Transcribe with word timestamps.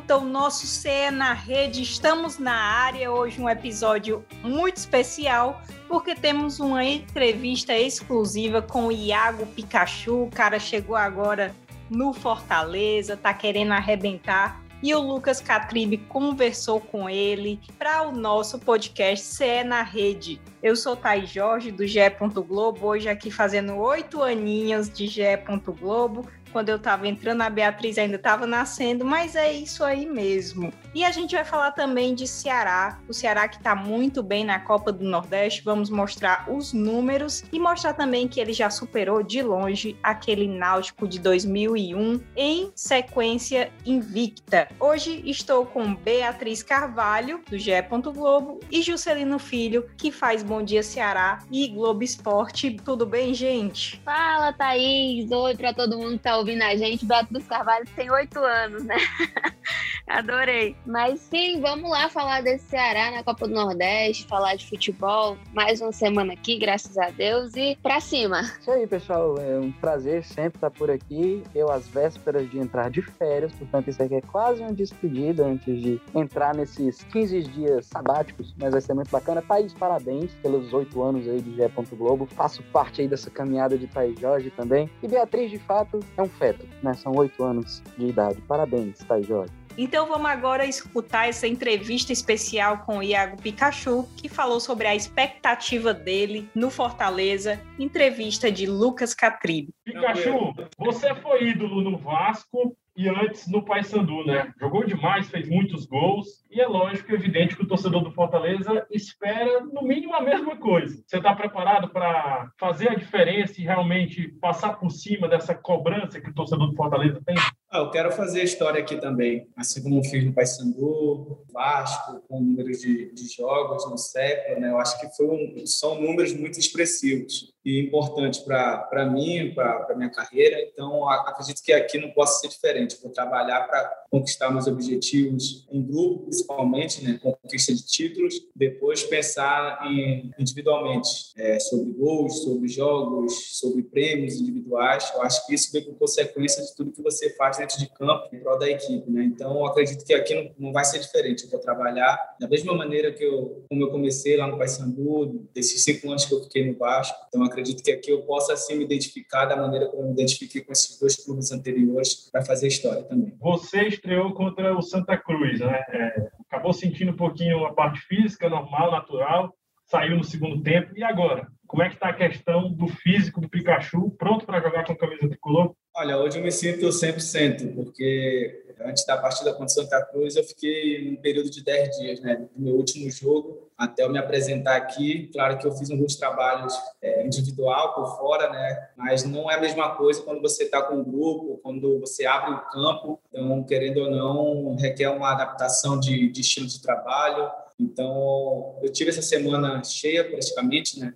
escuta 0.00 0.16
o 0.16 0.24
nosso 0.24 0.66
CE 0.66 1.10
na 1.12 1.34
rede. 1.34 1.82
Estamos 1.82 2.38
na 2.38 2.54
área 2.54 3.12
hoje, 3.12 3.40
um 3.40 3.48
episódio 3.48 4.24
muito 4.42 4.78
especial, 4.78 5.60
porque 5.88 6.14
temos 6.14 6.58
uma 6.58 6.82
entrevista 6.82 7.76
exclusiva 7.76 8.62
com 8.62 8.86
o 8.86 8.92
Iago 8.92 9.44
Pikachu. 9.46 10.24
O 10.24 10.30
cara 10.30 10.58
chegou 10.58 10.96
agora 10.96 11.54
no 11.90 12.14
Fortaleza, 12.14 13.14
tá 13.14 13.34
querendo 13.34 13.72
arrebentar. 13.72 14.62
E 14.82 14.94
o 14.94 15.00
Lucas 15.00 15.42
Catribe 15.42 15.98
conversou 15.98 16.80
com 16.80 17.10
ele 17.10 17.60
para 17.78 18.02
o 18.02 18.12
nosso 18.12 18.58
podcast 18.58 19.26
CE 19.26 19.62
na 19.62 19.82
Rede. 19.82 20.40
Eu 20.62 20.74
sou 20.74 20.96
Thay 20.96 21.26
Jorge, 21.26 21.70
do 21.70 21.86
GE. 21.86 22.00
Globo, 22.48 22.86
hoje 22.86 23.06
aqui 23.06 23.30
fazendo 23.30 23.76
oito 23.76 24.22
aninhos 24.22 24.88
de 24.88 25.06
GE. 25.06 25.36
Globo 25.78 26.26
quando 26.52 26.68
eu 26.68 26.76
estava 26.76 27.06
entrando, 27.06 27.42
a 27.42 27.50
Beatriz 27.50 27.98
ainda 27.98 28.16
estava 28.16 28.46
nascendo, 28.46 29.04
mas 29.04 29.36
é 29.36 29.52
isso 29.52 29.84
aí 29.84 30.06
mesmo. 30.06 30.72
E 30.94 31.04
a 31.04 31.10
gente 31.10 31.34
vai 31.34 31.44
falar 31.44 31.72
também 31.72 32.14
de 32.14 32.26
Ceará, 32.26 32.98
o 33.08 33.14
Ceará 33.14 33.48
que 33.48 33.56
está 33.56 33.74
muito 33.74 34.22
bem 34.22 34.44
na 34.44 34.58
Copa 34.58 34.92
do 34.92 35.04
Nordeste. 35.04 35.62
Vamos 35.64 35.88
mostrar 35.88 36.46
os 36.50 36.72
números 36.72 37.44
e 37.52 37.58
mostrar 37.58 37.94
também 37.94 38.26
que 38.26 38.40
ele 38.40 38.52
já 38.52 38.68
superou 38.70 39.22
de 39.22 39.42
longe 39.42 39.96
aquele 40.02 40.48
Náutico 40.48 41.06
de 41.06 41.18
2001 41.18 42.20
em 42.36 42.72
sequência 42.74 43.72
invicta. 43.86 44.68
Hoje 44.78 45.22
estou 45.24 45.64
com 45.64 45.94
Beatriz 45.94 46.62
Carvalho, 46.62 47.40
do 47.48 47.58
GE. 47.58 47.70
Globo, 48.12 48.60
e 48.70 48.82
Juscelino 48.82 49.38
Filho, 49.38 49.86
que 49.96 50.10
faz 50.10 50.42
Bom 50.42 50.62
Dia 50.62 50.82
Ceará 50.82 51.38
e 51.50 51.68
Globo 51.68 52.02
Esporte. 52.02 52.76
Tudo 52.84 53.06
bem, 53.06 53.34
gente? 53.34 54.00
Fala, 54.04 54.52
Thaís! 54.52 55.30
Oi 55.30 55.56
para 55.56 55.72
todo 55.72 55.98
mundo 55.98 56.12
que 56.12 56.18
tá 56.18 56.36
ouvindo 56.40 56.62
a 56.62 56.74
gente, 56.74 57.04
Beatriz 57.04 57.46
Carvalho 57.46 57.86
tem 57.94 58.10
oito 58.10 58.38
anos, 58.38 58.82
né? 58.84 58.96
Adorei. 60.08 60.74
Mas 60.84 61.20
sim, 61.20 61.60
vamos 61.60 61.88
lá 61.88 62.08
falar 62.08 62.42
desse 62.42 62.64
Ceará 62.64 63.12
na 63.12 63.22
Copa 63.22 63.46
do 63.46 63.54
Nordeste, 63.54 64.26
falar 64.26 64.56
de 64.56 64.66
futebol. 64.66 65.36
Mais 65.52 65.80
uma 65.80 65.92
semana 65.92 66.32
aqui, 66.32 66.58
graças 66.58 66.98
a 66.98 67.10
Deus, 67.10 67.54
e 67.54 67.78
pra 67.80 68.00
cima. 68.00 68.42
Isso 68.60 68.70
aí, 68.70 68.86
pessoal. 68.86 69.38
É 69.38 69.58
um 69.58 69.70
prazer 69.70 70.24
sempre 70.24 70.56
estar 70.56 70.70
por 70.70 70.90
aqui. 70.90 71.44
Eu, 71.54 71.70
às 71.70 71.86
vésperas 71.86 72.50
de 72.50 72.58
entrar 72.58 72.90
de 72.90 73.02
férias, 73.02 73.52
portanto, 73.52 73.88
isso 73.88 74.02
aqui 74.02 74.16
é 74.16 74.20
quase 74.20 74.62
uma 74.62 74.72
despedida 74.72 75.46
antes 75.46 75.80
de 75.80 76.00
entrar 76.12 76.56
nesses 76.56 77.04
15 77.04 77.42
dias 77.44 77.86
sabáticos, 77.86 78.52
mas 78.58 78.72
vai 78.72 78.80
ser 78.80 78.94
muito 78.94 79.10
bacana. 79.10 79.40
Thaís, 79.42 79.72
parabéns 79.72 80.32
pelos 80.42 80.72
oito 80.72 81.02
anos 81.02 81.28
aí 81.28 81.40
de 81.40 81.54
Gé. 81.54 81.70
Globo. 81.92 82.26
Faço 82.26 82.62
parte 82.64 83.00
aí 83.00 83.08
dessa 83.08 83.30
caminhada 83.30 83.78
de 83.78 83.86
Thaís 83.86 84.18
Jorge 84.18 84.50
também. 84.50 84.90
E 85.02 85.08
Beatriz, 85.08 85.50
de 85.50 85.58
fato, 85.58 86.00
é 86.16 86.22
um 86.22 86.28
feto, 86.30 86.66
né? 86.82 86.94
São 86.94 87.12
oito 87.12 87.42
anos 87.44 87.82
de 87.98 88.06
idade. 88.06 88.40
Parabéns, 88.42 88.98
Thaís 88.98 89.26
Jorge. 89.26 89.52
Então 89.78 90.06
vamos 90.08 90.28
agora 90.28 90.66
escutar 90.66 91.28
essa 91.28 91.46
entrevista 91.46 92.12
especial 92.12 92.78
com 92.78 92.98
o 92.98 93.02
Iago 93.02 93.40
Pikachu, 93.40 94.06
que 94.16 94.28
falou 94.28 94.60
sobre 94.60 94.86
a 94.86 94.94
expectativa 94.94 95.94
dele 95.94 96.50
no 96.54 96.70
Fortaleza, 96.70 97.60
entrevista 97.78 98.50
de 98.50 98.66
Lucas 98.66 99.14
Catribe. 99.14 99.72
Pikachu, 99.84 100.54
você 100.78 101.14
foi 101.14 101.48
ídolo 101.48 101.80
no 101.82 101.96
Vasco, 101.98 102.76
e 103.00 103.08
antes 103.08 103.48
no 103.48 103.64
Paysandu, 103.64 104.26
né? 104.26 104.52
Jogou 104.60 104.84
demais, 104.84 105.30
fez 105.30 105.48
muitos 105.48 105.86
gols 105.86 106.44
e 106.50 106.60
é 106.60 106.66
lógico, 106.66 107.14
evidente 107.14 107.56
que 107.56 107.62
o 107.62 107.66
torcedor 107.66 108.04
do 108.04 108.12
Fortaleza 108.12 108.86
espera 108.90 109.60
no 109.60 109.80
mínimo 109.82 110.14
a 110.14 110.20
mesma 110.20 110.54
coisa. 110.58 111.02
Você 111.06 111.16
está 111.16 111.34
preparado 111.34 111.88
para 111.88 112.52
fazer 112.60 112.90
a 112.90 112.94
diferença 112.94 113.58
e 113.58 113.64
realmente 113.64 114.28
passar 114.38 114.78
por 114.78 114.90
cima 114.90 115.26
dessa 115.28 115.54
cobrança 115.54 116.20
que 116.20 116.28
o 116.28 116.34
torcedor 116.34 116.68
do 116.68 116.76
Fortaleza 116.76 117.22
tem? 117.24 117.36
Ah, 117.70 117.78
eu 117.78 117.90
quero 117.90 118.12
fazer 118.12 118.42
história 118.42 118.82
aqui 118.82 118.96
também, 118.96 119.48
assim 119.56 119.82
como 119.82 120.04
fiz 120.04 120.22
no 120.22 120.34
Paysandu, 120.34 121.42
Vasco, 121.54 122.20
com 122.28 122.38
números 122.38 122.80
de, 122.80 123.14
de 123.14 123.28
jogos 123.34 123.88
no 123.88 123.96
século, 123.96 124.60
né? 124.60 124.72
Eu 124.72 124.78
acho 124.78 125.00
que 125.00 125.22
um, 125.22 125.66
são 125.66 125.98
números 125.98 126.34
muito 126.34 126.58
expressivos 126.58 127.54
e 127.64 127.80
importantes 127.80 128.40
para 128.40 129.10
mim, 129.10 129.52
para 129.54 129.94
minha 129.96 130.10
carreira. 130.10 130.60
Então, 130.72 131.08
acredito 131.08 131.62
que 131.62 131.72
aqui 131.72 131.98
não 131.98 132.10
possa 132.10 132.40
ser 132.40 132.48
diferente. 132.48 132.98
Vou 133.02 133.12
trabalhar 133.12 133.66
para 133.66 134.00
conquistar 134.10 134.50
meus 134.50 134.66
objetivos 134.66 135.66
em 135.70 135.82
grupo, 135.82 136.24
principalmente, 136.24 137.04
né? 137.04 137.18
conquista 137.22 137.74
de 137.74 137.86
títulos. 137.86 138.34
Depois 138.56 139.02
pensar 139.02 139.80
em, 139.86 140.30
individualmente 140.38 141.32
é, 141.36 141.58
sobre 141.60 141.92
gols, 141.92 142.42
sobre 142.42 142.68
jogos, 142.68 143.58
sobre 143.58 143.82
prêmios 143.82 144.40
individuais. 144.40 145.10
Eu 145.14 145.22
acho 145.22 145.46
que 145.46 145.54
isso 145.54 145.70
vem 145.72 145.84
com 145.84 145.94
consequência 145.94 146.62
de 146.62 146.74
tudo 146.74 146.92
que 146.92 147.02
você 147.02 147.30
faz 147.36 147.58
dentro 147.58 147.78
de 147.78 147.88
campo 147.90 148.34
em 148.34 148.40
prol 148.40 148.58
da 148.58 148.68
equipe, 148.68 149.10
né? 149.10 149.24
Então, 149.24 149.64
acredito 149.66 150.04
que 150.04 150.14
aqui 150.14 150.34
não, 150.34 150.50
não 150.58 150.72
vai 150.72 150.84
ser 150.84 150.98
diferente. 150.98 151.44
Eu 151.44 151.50
vou 151.50 151.60
trabalhar 151.60 152.18
da 152.40 152.48
mesma 152.48 152.74
maneira 152.74 153.12
que 153.12 153.22
eu, 153.22 153.64
como 153.68 153.82
eu 153.82 153.90
comecei 153.90 154.36
lá 154.36 154.46
no 154.46 154.58
Paysandu, 154.58 155.48
desses 155.54 155.82
cinco 155.82 156.08
anos 156.08 156.24
que 156.24 156.34
eu 156.34 156.42
fiquei 156.42 156.66
no 156.70 156.78
Vasco. 156.78 157.16
Então, 157.28 157.49
acredito 157.50 157.82
que 157.82 157.90
aqui 157.90 158.10
eu 158.10 158.22
possa, 158.22 158.52
assim, 158.52 158.76
me 158.76 158.84
identificar 158.84 159.44
da 159.44 159.56
maneira 159.56 159.86
como 159.86 160.02
eu 160.02 160.06
me 160.06 160.12
identifiquei 160.12 160.62
com 160.62 160.72
esses 160.72 160.98
dois 160.98 161.16
clubes 161.16 161.52
anteriores 161.52 162.30
para 162.30 162.44
fazer 162.44 162.68
história 162.68 163.02
também. 163.02 163.34
Você 163.40 163.82
estreou 163.82 164.32
contra 164.32 164.76
o 164.76 164.82
Santa 164.82 165.16
Cruz, 165.16 165.60
né? 165.60 165.84
É, 165.90 166.28
acabou 166.48 166.72
sentindo 166.72 167.12
um 167.12 167.16
pouquinho 167.16 167.64
a 167.64 167.74
parte 167.74 168.00
física, 168.00 168.48
normal, 168.48 168.90
natural, 168.90 169.54
saiu 169.86 170.16
no 170.16 170.24
segundo 170.24 170.62
tempo. 170.62 170.96
E 170.96 171.02
agora? 171.02 171.48
Como 171.66 171.82
é 171.82 171.88
que 171.88 171.94
está 171.94 172.08
a 172.08 172.14
questão 172.14 172.72
do 172.72 172.88
físico 172.88 173.40
do 173.40 173.48
Pikachu, 173.48 174.10
pronto 174.18 174.44
para 174.44 174.60
jogar 174.60 174.84
com 174.84 174.92
a 174.92 174.98
camisa 174.98 175.28
tricolor? 175.28 175.72
Olha, 175.94 176.18
hoje 176.18 176.38
eu 176.38 176.42
me 176.42 176.50
sinto 176.50 176.88
100%, 176.88 177.74
porque 177.74 178.69
antes 178.84 179.04
da 179.04 179.16
partida 179.16 179.52
contra 179.52 179.68
Santa 179.68 180.02
Cruz 180.06 180.36
eu 180.36 180.44
fiquei 180.44 181.12
um 181.12 181.16
período 181.16 181.50
de 181.50 181.62
10 181.62 181.98
dias, 181.98 182.20
né, 182.20 182.48
do 182.54 182.62
meu 182.62 182.74
último 182.74 183.10
jogo 183.10 183.70
até 183.80 184.02
eu 184.02 184.10
me 184.10 184.18
apresentar 184.18 184.76
aqui. 184.76 185.30
Claro 185.32 185.56
que 185.56 185.66
eu 185.66 185.72
fiz 185.72 185.90
alguns 185.90 186.14
trabalhos 186.14 186.74
é, 187.00 187.24
individual 187.24 187.94
por 187.94 188.18
fora, 188.18 188.50
né, 188.50 188.90
mas 188.94 189.24
não 189.24 189.50
é 189.50 189.54
a 189.54 189.60
mesma 189.60 189.96
coisa 189.96 190.22
quando 190.22 190.42
você 190.42 190.64
está 190.64 190.82
com 190.82 190.96
um 190.96 191.04
grupo, 191.04 191.58
quando 191.62 191.98
você 191.98 192.26
abre 192.26 192.52
o 192.52 192.60
campo. 192.70 193.18
Então, 193.28 193.64
querendo 193.64 194.02
ou 194.02 194.10
não, 194.10 194.76
requer 194.76 195.08
uma 195.08 195.32
adaptação 195.32 195.98
de, 195.98 196.28
de 196.28 196.40
estilo 196.42 196.66
de 196.66 196.82
trabalho. 196.82 197.50
Então, 197.78 198.78
eu 198.82 198.92
tive 198.92 199.08
essa 199.08 199.22
semana 199.22 199.82
cheia 199.82 200.28
praticamente, 200.28 201.00
né. 201.00 201.14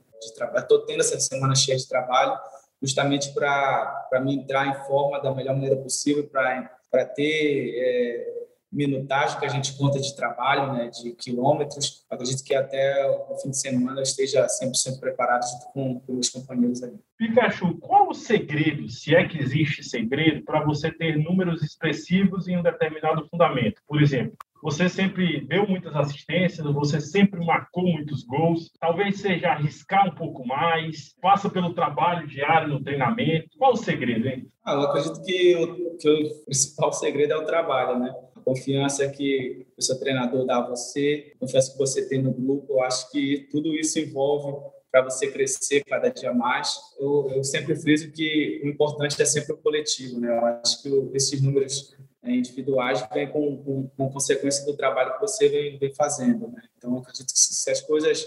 Estou 0.56 0.86
tendo 0.86 1.00
essa 1.00 1.20
semana 1.20 1.54
cheia 1.54 1.76
de 1.76 1.86
trabalho 1.86 2.38
justamente 2.80 3.32
para 3.32 4.20
me 4.22 4.36
entrar 4.36 4.66
em 4.66 4.86
forma 4.86 5.20
da 5.20 5.34
melhor 5.34 5.54
maneira 5.54 5.76
possível, 5.76 6.26
para 6.26 6.73
ter 7.02 7.74
é, 7.74 8.34
minutagem 8.74 9.38
que 9.38 9.46
a 9.46 9.48
gente 9.48 9.76
conta 9.78 10.00
de 10.00 10.14
trabalho, 10.14 10.72
né, 10.72 10.88
de 10.88 11.12
quilômetros. 11.12 12.04
Acredito 12.10 12.42
que 12.42 12.54
até 12.54 13.06
o 13.06 13.36
fim 13.36 13.50
de 13.50 13.58
semana 13.58 14.00
eu 14.00 14.02
esteja 14.02 14.44
100% 14.46 14.98
preparado 14.98 15.44
junto 15.48 15.72
com, 15.72 16.00
com 16.00 16.20
companheiros 16.32 16.82
ali. 16.82 16.98
Pikachu, 17.16 17.78
qual 17.78 18.08
o 18.08 18.14
segredo, 18.14 18.88
se 18.88 19.14
é 19.14 19.26
que 19.26 19.38
existe 19.38 19.84
segredo, 19.84 20.44
para 20.44 20.64
você 20.64 20.90
ter 20.90 21.16
números 21.16 21.62
expressivos 21.62 22.48
em 22.48 22.58
um 22.58 22.62
determinado 22.62 23.26
fundamento? 23.28 23.80
Por 23.86 24.02
exemplo, 24.02 24.36
você 24.64 24.88
sempre 24.88 25.42
deu 25.42 25.68
muitas 25.68 25.94
assistências, 25.94 26.66
você 26.72 26.98
sempre 26.98 27.38
marcou 27.44 27.82
muitos 27.82 28.24
gols. 28.24 28.72
Talvez 28.80 29.20
seja 29.20 29.48
arriscar 29.48 30.08
um 30.08 30.14
pouco 30.14 30.42
mais, 30.46 31.14
passa 31.20 31.50
pelo 31.50 31.74
trabalho 31.74 32.26
diário 32.26 32.68
no 32.68 32.82
treinamento. 32.82 33.50
Qual 33.58 33.74
o 33.74 33.76
segredo, 33.76 34.26
hein? 34.26 34.48
Ah, 34.64 34.72
eu 34.72 34.80
acredito 34.80 35.22
que 35.22 35.54
o, 35.54 35.98
que 35.98 36.08
o 36.08 36.44
principal 36.46 36.90
segredo 36.96 37.34
é 37.34 37.36
o 37.36 37.44
trabalho, 37.44 37.98
né? 37.98 38.14
A 38.34 38.40
confiança 38.40 39.06
que 39.06 39.66
o 39.76 39.82
seu 39.82 40.00
treinador 40.00 40.46
dá 40.46 40.56
a 40.56 40.66
você, 40.66 41.34
confiança 41.38 41.72
que 41.72 41.78
você 41.78 42.08
tem 42.08 42.22
no 42.22 42.32
grupo. 42.32 42.72
Eu 42.72 42.82
acho 42.84 43.12
que 43.12 43.46
tudo 43.50 43.74
isso 43.74 43.98
envolve 43.98 44.50
para 44.90 45.02
você 45.02 45.30
crescer 45.30 45.84
cada 45.84 46.08
dia 46.08 46.32
mais. 46.32 46.74
Eu, 46.98 47.30
eu, 47.36 47.44
sempre 47.44 47.76
friso 47.76 48.10
que 48.10 48.62
o 48.64 48.68
importante 48.68 49.20
é 49.20 49.26
sempre 49.26 49.52
o 49.52 49.58
coletivo, 49.58 50.18
né? 50.18 50.34
Eu 50.34 50.46
acho 50.46 50.82
que 50.82 50.88
esses 51.12 51.42
números 51.42 51.94
né, 52.24 52.32
individuais 52.32 53.06
vêm 53.12 53.28
com, 53.28 53.56
com, 53.58 53.88
com, 53.96 54.10
consequência 54.10 54.64
do 54.64 54.74
trabalho 54.74 55.14
que 55.14 55.20
você 55.20 55.48
vem, 55.48 55.78
vem 55.78 55.92
fazendo. 55.94 56.48
Né? 56.48 56.62
Então, 56.78 56.96
acredito 56.96 57.32
que 57.32 57.38
se 57.38 57.70
as 57.70 57.80
coisas 57.82 58.26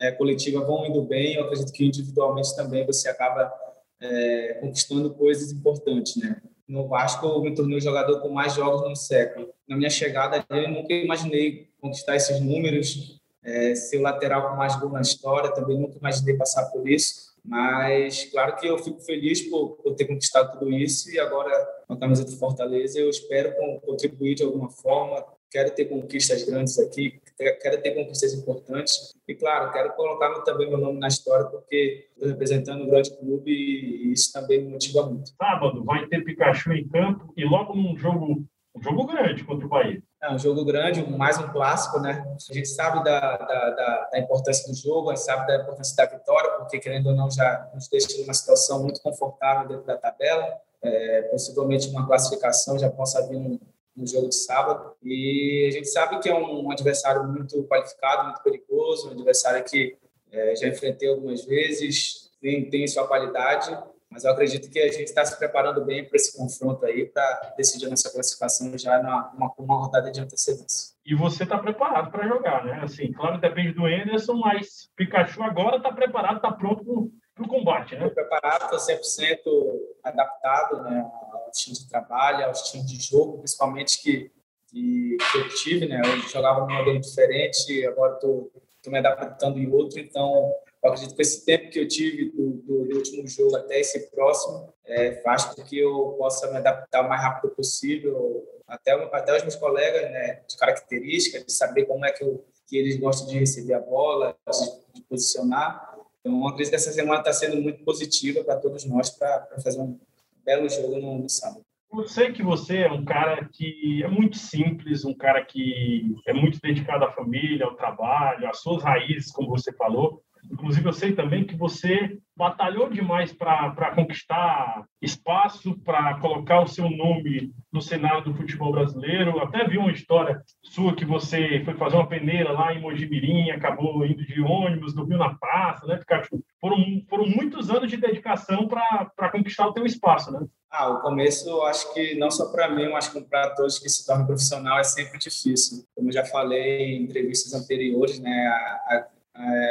é, 0.00 0.10
coletivas 0.10 0.66
vão 0.66 0.86
indo 0.86 1.02
bem, 1.02 1.34
eu 1.34 1.44
acredito 1.44 1.72
que 1.72 1.86
individualmente 1.86 2.54
também 2.56 2.84
você 2.84 3.08
acaba 3.08 3.52
é, 4.00 4.58
conquistando 4.60 5.10
coisas 5.14 5.52
importantes. 5.52 6.16
Né? 6.16 6.42
No 6.66 6.88
Vasco, 6.88 7.24
eu 7.24 7.40
me 7.40 7.54
tornei 7.54 7.78
o 7.78 7.80
jogador 7.80 8.20
com 8.20 8.28
mais 8.28 8.54
jogos 8.54 8.88
no 8.88 8.96
século. 8.96 9.48
Na 9.66 9.76
minha 9.76 9.90
chegada, 9.90 10.44
eu 10.50 10.68
nunca 10.68 10.92
imaginei 10.92 11.68
conquistar 11.80 12.16
esses 12.16 12.40
números, 12.40 13.20
é, 13.44 13.74
ser 13.74 13.98
o 13.98 14.02
lateral 14.02 14.50
com 14.50 14.56
mais 14.56 14.74
gol 14.76 14.90
na 14.90 15.00
história, 15.00 15.52
também 15.52 15.78
nunca 15.78 15.96
imaginei 15.96 16.36
passar 16.36 16.66
por 16.66 16.88
isso 16.88 17.28
mas, 17.48 18.24
claro 18.24 18.56
que 18.56 18.66
eu 18.66 18.78
fico 18.78 19.00
feliz 19.00 19.40
por, 19.48 19.76
por 19.76 19.94
ter 19.94 20.04
conquistado 20.04 20.58
tudo 20.58 20.70
isso 20.70 21.10
e 21.10 21.18
agora, 21.18 21.50
com 21.88 21.94
a 21.94 21.98
camisa 21.98 22.24
do 22.24 22.36
Fortaleza, 22.36 23.00
eu 23.00 23.08
espero 23.08 23.54
contribuir 23.80 24.34
de 24.34 24.44
alguma 24.44 24.68
forma. 24.68 25.24
Quero 25.50 25.70
ter 25.70 25.86
conquistas 25.86 26.44
grandes 26.44 26.78
aqui, 26.78 27.18
quero 27.38 27.80
ter 27.80 27.94
conquistas 27.94 28.34
importantes. 28.34 29.14
E, 29.26 29.34
claro, 29.34 29.72
quero 29.72 29.94
colocar 29.94 30.42
também 30.42 30.68
meu 30.68 30.76
nome 30.76 31.00
na 31.00 31.08
história, 31.08 31.46
porque 31.46 32.06
estou 32.12 32.28
representando 32.28 32.84
um 32.84 32.88
grande 32.88 33.16
clube 33.16 33.50
e 33.50 34.12
isso 34.12 34.30
também 34.30 34.62
me 34.62 34.72
motiva 34.72 35.06
muito. 35.06 35.30
Sábado 35.30 35.82
vai 35.82 36.06
ter 36.06 36.22
Pikachu 36.22 36.74
em 36.74 36.86
campo 36.86 37.32
e 37.34 37.44
logo 37.46 37.74
num 37.74 37.96
jogo 37.96 38.44
Um 38.76 38.82
jogo 38.82 39.06
grande 39.06 39.42
contra 39.42 39.64
o 39.64 39.68
Bahia. 39.70 40.02
É 40.22 40.30
um 40.30 40.38
jogo 40.38 40.64
grande, 40.64 41.02
mais 41.10 41.38
um 41.38 41.48
clássico, 41.48 41.98
né? 42.00 42.24
A 42.50 42.52
gente 42.52 42.68
sabe 42.68 43.02
da, 43.02 43.36
da, 43.38 43.70
da, 43.70 44.08
da, 44.12 44.18
importância 44.18 44.70
do 44.70 44.76
jogo, 44.76 45.10
a 45.10 45.14
gente 45.14 45.24
sabe 45.24 45.46
da 45.46 45.62
importância 45.62 45.96
da 45.96 46.04
vitória, 46.06 46.50
porque, 46.58 46.78
querendo 46.78 47.06
ou 47.06 47.16
não, 47.16 47.30
já 47.30 47.70
nos 47.72 47.88
deixa 47.88 48.20
numa 48.20 48.34
situação 48.34 48.82
muito 48.82 49.00
confortável 49.00 49.66
dentro 49.68 49.86
da 49.86 49.96
tabela. 49.96 50.60
É, 50.80 51.22
possivelmente 51.22 51.88
uma 51.88 52.06
classificação 52.06 52.78
já 52.78 52.88
possa 52.88 53.26
vir 53.26 53.38
no, 53.38 53.60
no 53.96 54.06
jogo 54.06 54.28
de 54.28 54.36
sábado. 54.36 54.94
E 55.02 55.66
a 55.68 55.72
gente 55.72 55.88
sabe 55.88 56.20
que 56.20 56.28
é 56.28 56.34
um, 56.34 56.66
um 56.66 56.70
adversário 56.70 57.24
muito 57.24 57.64
qualificado, 57.64 58.24
muito 58.24 58.42
perigoso, 58.42 59.08
um 59.08 59.12
adversário 59.12 59.64
que 59.64 59.96
é, 60.30 60.54
já 60.54 60.68
enfrentei 60.68 61.08
algumas 61.08 61.44
vezes, 61.44 62.30
tem, 62.40 62.68
tem 62.70 62.86
sua 62.86 63.06
qualidade, 63.06 63.76
mas 64.10 64.24
eu 64.24 64.32
acredito 64.32 64.70
que 64.70 64.78
a 64.78 64.90
gente 64.90 65.04
está 65.04 65.24
se 65.24 65.38
preparando 65.38 65.84
bem 65.84 66.04
para 66.04 66.16
esse 66.16 66.36
confronto 66.36 66.84
aí, 66.86 67.06
para 67.06 67.54
decidir 67.56 67.86
a 67.86 67.90
nossa 67.90 68.10
classificação 68.10 68.76
já 68.78 69.02
numa 69.02 69.52
uma 69.58 69.76
rodada 69.76 70.10
de 70.10 70.20
antecedência. 70.20 70.94
E 71.04 71.14
você 71.14 71.42
está 71.42 71.58
preparado 71.58 72.10
para 72.10 72.26
jogar, 72.26 72.64
né? 72.64 72.80
Assim, 72.82 73.12
claro, 73.12 73.40
depende 73.40 73.72
do 73.72 73.84
Anderson, 73.84 74.34
mas 74.34 74.88
Pikachu 74.96 75.42
agora 75.42 75.76
está 75.76 75.92
preparado, 75.92 76.36
está 76.36 76.50
pronto 76.50 77.12
para 77.34 77.44
o 77.44 77.48
combate, 77.48 77.96
né? 77.96 78.06
Estou 78.06 78.14
preparado, 78.14 78.74
estou 78.74 78.78
100% 78.78 79.77
adaptado 80.08 80.82
né, 80.82 81.10
ao 81.32 81.50
time 81.52 81.76
de 81.76 81.88
trabalho, 81.88 82.46
aos 82.46 82.62
times 82.70 82.86
de 82.86 83.00
jogo, 83.00 83.38
principalmente 83.38 84.02
que, 84.02 84.30
que, 84.68 85.16
que 85.16 85.38
eu 85.38 85.48
tive, 85.50 85.86
né? 85.86 86.00
Eu 86.04 86.28
jogava 86.28 86.60
num 86.60 86.74
modelo 86.74 87.00
diferente, 87.00 87.86
agora 87.86 88.14
estou 88.14 88.50
me 88.86 88.98
adaptando 88.98 89.58
em 89.58 89.70
outro, 89.70 89.98
então 90.00 90.52
eu 90.82 90.90
acredito 90.90 91.14
que 91.14 91.22
esse 91.22 91.44
tempo 91.44 91.70
que 91.70 91.80
eu 91.80 91.88
tive 91.88 92.30
do, 92.30 92.50
do, 92.52 92.84
do 92.86 92.96
último 92.96 93.26
jogo 93.26 93.56
até 93.56 93.80
esse 93.80 94.10
próximo 94.10 94.72
é, 94.84 95.20
faz 95.22 95.44
com 95.44 95.62
que 95.62 95.78
eu 95.78 96.14
possa 96.18 96.50
me 96.50 96.56
adaptar 96.56 97.04
o 97.04 97.08
mais 97.08 97.20
rápido 97.20 97.54
possível, 97.54 98.46
até, 98.66 98.92
até 98.92 99.36
os 99.36 99.42
meus 99.42 99.56
colegas, 99.56 100.02
né, 100.10 100.42
de 100.48 100.56
características, 100.56 101.44
de 101.44 101.52
saber 101.52 101.84
como 101.86 102.04
é 102.04 102.12
que, 102.12 102.22
eu, 102.22 102.44
que 102.66 102.76
eles 102.76 102.96
gostam 102.98 103.26
de 103.28 103.38
receber 103.38 103.74
a 103.74 103.80
bola, 103.80 104.36
de, 104.46 105.00
de 105.00 105.02
posicionar. 105.02 105.87
Então, 106.28 106.42
eu 106.42 106.48
acredito 106.48 106.70
que 106.70 106.76
essa 106.76 106.92
semana 106.92 107.20
está 107.20 107.32
sendo 107.32 107.60
muito 107.60 107.82
positiva 107.82 108.44
para 108.44 108.56
todos 108.56 108.84
nós 108.84 109.08
para 109.08 109.48
fazer 109.64 109.80
um 109.80 109.98
belo 110.44 110.68
jogo 110.68 110.98
no, 110.98 111.18
no 111.20 111.28
sábado. 111.28 111.62
Eu 111.90 112.06
sei 112.06 112.32
que 112.32 112.42
você 112.42 112.80
é 112.80 112.92
um 112.92 113.02
cara 113.02 113.48
que 113.50 114.02
é 114.04 114.08
muito 114.08 114.36
simples, 114.36 115.06
um 115.06 115.14
cara 115.14 115.42
que 115.42 116.14
é 116.26 116.34
muito 116.34 116.60
dedicado 116.60 117.06
à 117.06 117.12
família, 117.12 117.64
ao 117.64 117.76
trabalho, 117.76 118.46
às 118.46 118.60
suas 118.60 118.82
raízes, 118.82 119.32
como 119.32 119.48
você 119.48 119.72
falou. 119.72 120.22
Inclusive, 120.50 120.86
eu 120.86 120.92
sei 120.92 121.12
também 121.12 121.44
que 121.44 121.56
você 121.56 122.18
batalhou 122.36 122.88
demais 122.88 123.32
para 123.32 123.94
conquistar 123.94 124.84
espaço, 125.02 125.76
para 125.80 126.18
colocar 126.20 126.60
o 126.60 126.68
seu 126.68 126.88
nome 126.88 127.52
no 127.72 127.82
cenário 127.82 128.22
do 128.22 128.34
futebol 128.34 128.70
brasileiro. 128.70 129.40
Até 129.40 129.66
vi 129.66 129.76
uma 129.76 129.90
história 129.90 130.40
sua 130.62 130.94
que 130.94 131.04
você 131.04 131.62
foi 131.64 131.74
fazer 131.74 131.96
uma 131.96 132.06
peneira 132.06 132.52
lá 132.52 132.72
em 132.72 132.80
Mojimirim, 132.80 133.50
acabou 133.50 134.06
indo 134.06 134.24
de 134.24 134.40
ônibus, 134.40 134.94
dormiu 134.94 135.18
na 135.18 135.34
praça, 135.34 135.86
né, 135.86 135.96
Pikachu? 135.96 136.42
Foram, 136.60 137.02
foram 137.08 137.26
muitos 137.26 137.70
anos 137.70 137.90
de 137.90 137.96
dedicação 137.96 138.68
para 138.68 139.30
conquistar 139.30 139.66
o 139.66 139.72
teu 139.72 139.84
espaço, 139.84 140.30
né? 140.30 140.40
Ah, 140.70 140.90
o 140.90 141.00
começo, 141.00 141.48
eu 141.48 141.64
acho 141.64 141.92
que 141.94 142.14
não 142.18 142.30
só 142.30 142.52
para 142.52 142.68
mim, 142.68 142.90
mas 142.90 143.08
para 143.08 143.54
todos 143.54 143.78
que 143.78 143.88
se 143.88 144.06
tornam 144.06 144.26
profissional 144.26 144.78
é 144.78 144.84
sempre 144.84 145.18
difícil. 145.18 145.84
Como 145.94 146.08
eu 146.08 146.12
já 146.12 146.24
falei 146.24 146.82
em 146.82 147.04
entrevistas 147.04 147.54
anteriores, 147.54 148.20
né, 148.20 148.46
a, 148.46 148.94
a 148.94 149.06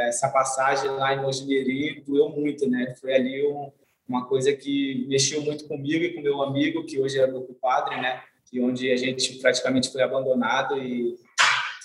essa 0.08 0.30
passagem 0.30 0.90
lá 0.92 1.14
em 1.14 1.22
Mojimirim 1.22 2.04
doeu 2.06 2.30
muito, 2.30 2.70
né? 2.70 2.96
Foi 3.00 3.14
ali 3.14 3.46
um, 3.46 3.72
uma 4.08 4.26
coisa 4.26 4.54
que 4.54 5.06
mexeu 5.08 5.42
muito 5.42 5.68
comigo 5.68 6.04
e 6.04 6.14
com 6.14 6.22
meu 6.22 6.42
amigo, 6.42 6.86
que 6.86 7.00
hoje 7.00 7.20
é 7.20 7.28
meu 7.28 7.42
compadre, 7.42 8.00
né? 8.00 8.22
Que 8.50 8.62
onde 8.62 8.92
a 8.92 8.96
gente 8.96 9.40
praticamente 9.40 9.92
foi 9.92 10.02
abandonado 10.02 10.78
e 10.78 11.18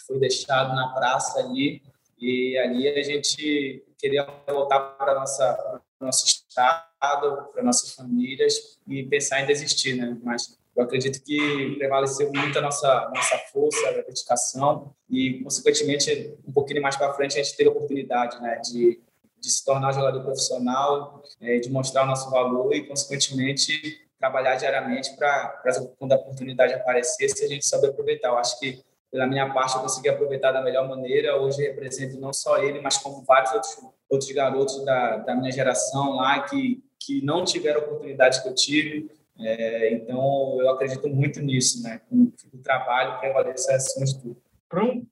foi 0.06 0.18
deixado 0.18 0.74
na 0.74 0.88
praça 0.88 1.40
ali. 1.40 1.82
E 2.20 2.56
ali 2.58 2.88
a 2.88 3.02
gente 3.02 3.84
queria 3.98 4.24
voltar 4.46 4.78
para 4.80 5.14
nossa 5.14 5.80
nosso 6.00 6.26
estado, 6.26 7.48
para 7.52 7.62
nossas 7.62 7.94
famílias 7.94 8.78
e 8.88 9.02
pensar 9.04 9.40
em 9.40 9.46
desistir, 9.46 9.94
né? 9.94 10.16
Mas 10.22 10.58
eu 10.74 10.84
acredito 10.84 11.22
que 11.22 11.76
prevaleceu 11.76 12.32
muito 12.32 12.58
a 12.58 12.62
nossa, 12.62 13.10
nossa 13.14 13.38
força, 13.52 13.88
a 13.88 13.92
dedicação 13.92 14.94
e, 15.08 15.42
consequentemente, 15.42 16.34
um 16.46 16.52
pouquinho 16.52 16.80
mais 16.80 16.96
para 16.96 17.12
frente, 17.12 17.38
a 17.38 17.42
gente 17.42 17.56
teve 17.56 17.68
a 17.68 17.72
oportunidade 17.72 18.40
né, 18.40 18.58
de, 18.64 19.00
de 19.38 19.50
se 19.50 19.64
tornar 19.64 19.92
jogador 19.92 20.22
profissional, 20.22 21.22
é, 21.40 21.58
de 21.58 21.70
mostrar 21.70 22.04
o 22.04 22.06
nosso 22.06 22.30
valor 22.30 22.74
e, 22.74 22.86
consequentemente, 22.86 24.00
trabalhar 24.18 24.56
diariamente 24.56 25.14
para, 25.16 25.62
quando 25.98 26.12
a 26.12 26.16
oportunidade 26.16 26.72
aparecesse, 26.72 27.44
a 27.44 27.48
gente 27.48 27.66
saber 27.66 27.88
aproveitar. 27.88 28.28
Eu 28.28 28.38
acho 28.38 28.58
que, 28.58 28.82
pela 29.10 29.26
minha 29.26 29.52
parte, 29.52 29.74
eu 29.74 29.82
consegui 29.82 30.08
aproveitar 30.08 30.52
da 30.52 30.62
melhor 30.62 30.88
maneira. 30.88 31.36
Hoje 31.36 31.60
represento 31.60 32.18
não 32.18 32.32
só 32.32 32.56
ele, 32.62 32.80
mas 32.80 32.96
como 32.96 33.22
vários 33.24 33.52
outros, 33.52 33.78
outros 34.08 34.32
garotos 34.32 34.82
da, 34.86 35.18
da 35.18 35.34
minha 35.34 35.52
geração 35.52 36.16
lá 36.16 36.40
que, 36.44 36.82
que 36.98 37.22
não 37.22 37.44
tiveram 37.44 37.80
a 37.80 37.84
oportunidade 37.84 38.42
que 38.42 38.48
eu 38.48 38.54
tive 38.54 39.10
é, 39.38 39.94
então, 39.94 40.58
eu 40.60 40.70
acredito 40.70 41.08
muito 41.08 41.40
nisso, 41.40 41.82
né? 41.82 42.00
O 42.10 42.58
trabalho 42.62 43.18
prevalece 43.18 43.72
acima 43.72 44.04
de 44.06 44.20
tudo. 44.20 44.42
Para 44.68 44.84
um, 44.84 45.06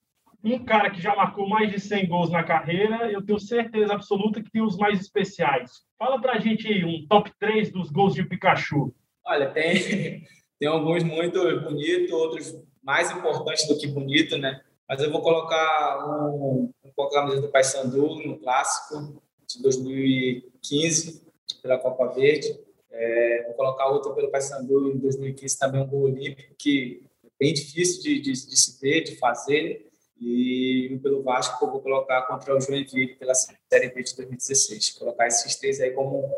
um 0.44 0.64
cara 0.64 0.90
que 0.90 1.00
já 1.00 1.14
marcou 1.14 1.49
mais 1.49 1.70
de 1.70 1.81
100 1.81 2.08
gols 2.08 2.31
na 2.31 2.43
carreira, 2.43 3.11
eu 3.11 3.25
tenho 3.25 3.38
certeza 3.38 3.94
absoluta 3.94 4.43
que 4.43 4.50
tem 4.50 4.62
os 4.62 4.76
mais 4.76 5.00
especiais. 5.00 5.70
Fala 5.99 6.20
para 6.20 6.34
a 6.34 6.38
gente 6.38 6.84
um 6.84 7.06
top 7.08 7.31
3 7.38 7.72
dos 7.72 7.90
gols 7.90 8.14
de 8.14 8.25
Pikachu. 8.25 8.94
Olha, 9.25 9.50
tem, 9.50 10.25
tem 10.58 10.69
alguns 10.69 11.02
muito 11.02 11.38
bonitos, 11.62 12.12
outros 12.12 12.56
mais 12.82 13.11
importantes 13.11 13.67
do 13.69 13.78
que 13.78 13.87
bonito, 13.87 14.37
né? 14.37 14.61
Mas 14.88 15.02
eu 15.02 15.11
vou 15.11 15.22
colocar 15.22 16.05
um, 16.06 16.70
um 16.84 16.90
pouco 16.96 17.17
a 17.17 17.20
camisa 17.20 17.40
do 17.40 17.50
Paysandu 17.50 18.17
no 18.26 18.38
clássico 18.38 19.22
de 19.46 19.62
2015 19.62 21.22
pela 21.62 21.78
Copa 21.78 22.08
Verde 22.08 22.58
é, 22.93 23.45
vou 23.47 23.55
colocar 23.55 23.89
outro 23.89 24.15
pelo 24.15 24.31
Paysandu 24.31 24.93
em 24.93 24.99
2015, 24.99 25.59
também 25.59 25.81
um 25.81 25.87
gol 25.87 26.03
olímpico, 26.03 26.55
que 26.59 27.03
é 27.25 27.29
bem 27.39 27.55
difícil 27.55 28.03
de, 28.03 28.21
de, 28.21 28.33
de 28.33 28.57
se 28.57 28.81
ver, 28.81 29.03
de 29.03 29.17
fazer. 29.17 29.89
E 30.21 30.99
pelo 31.03 31.23
Vasco, 31.23 31.65
eu 31.65 31.70
vou 31.70 31.81
colocar 31.81 32.23
contra 32.23 32.55
o 32.55 32.61
Joinville 32.61 33.17
pela 33.17 33.32
Série 33.35 33.89
B 33.89 34.03
de 34.03 34.17
2016. 34.17 34.91
Vou 34.91 35.06
colocar 35.06 35.27
esses 35.27 35.56
três 35.56 35.81
aí 35.81 35.93
como 35.93 36.29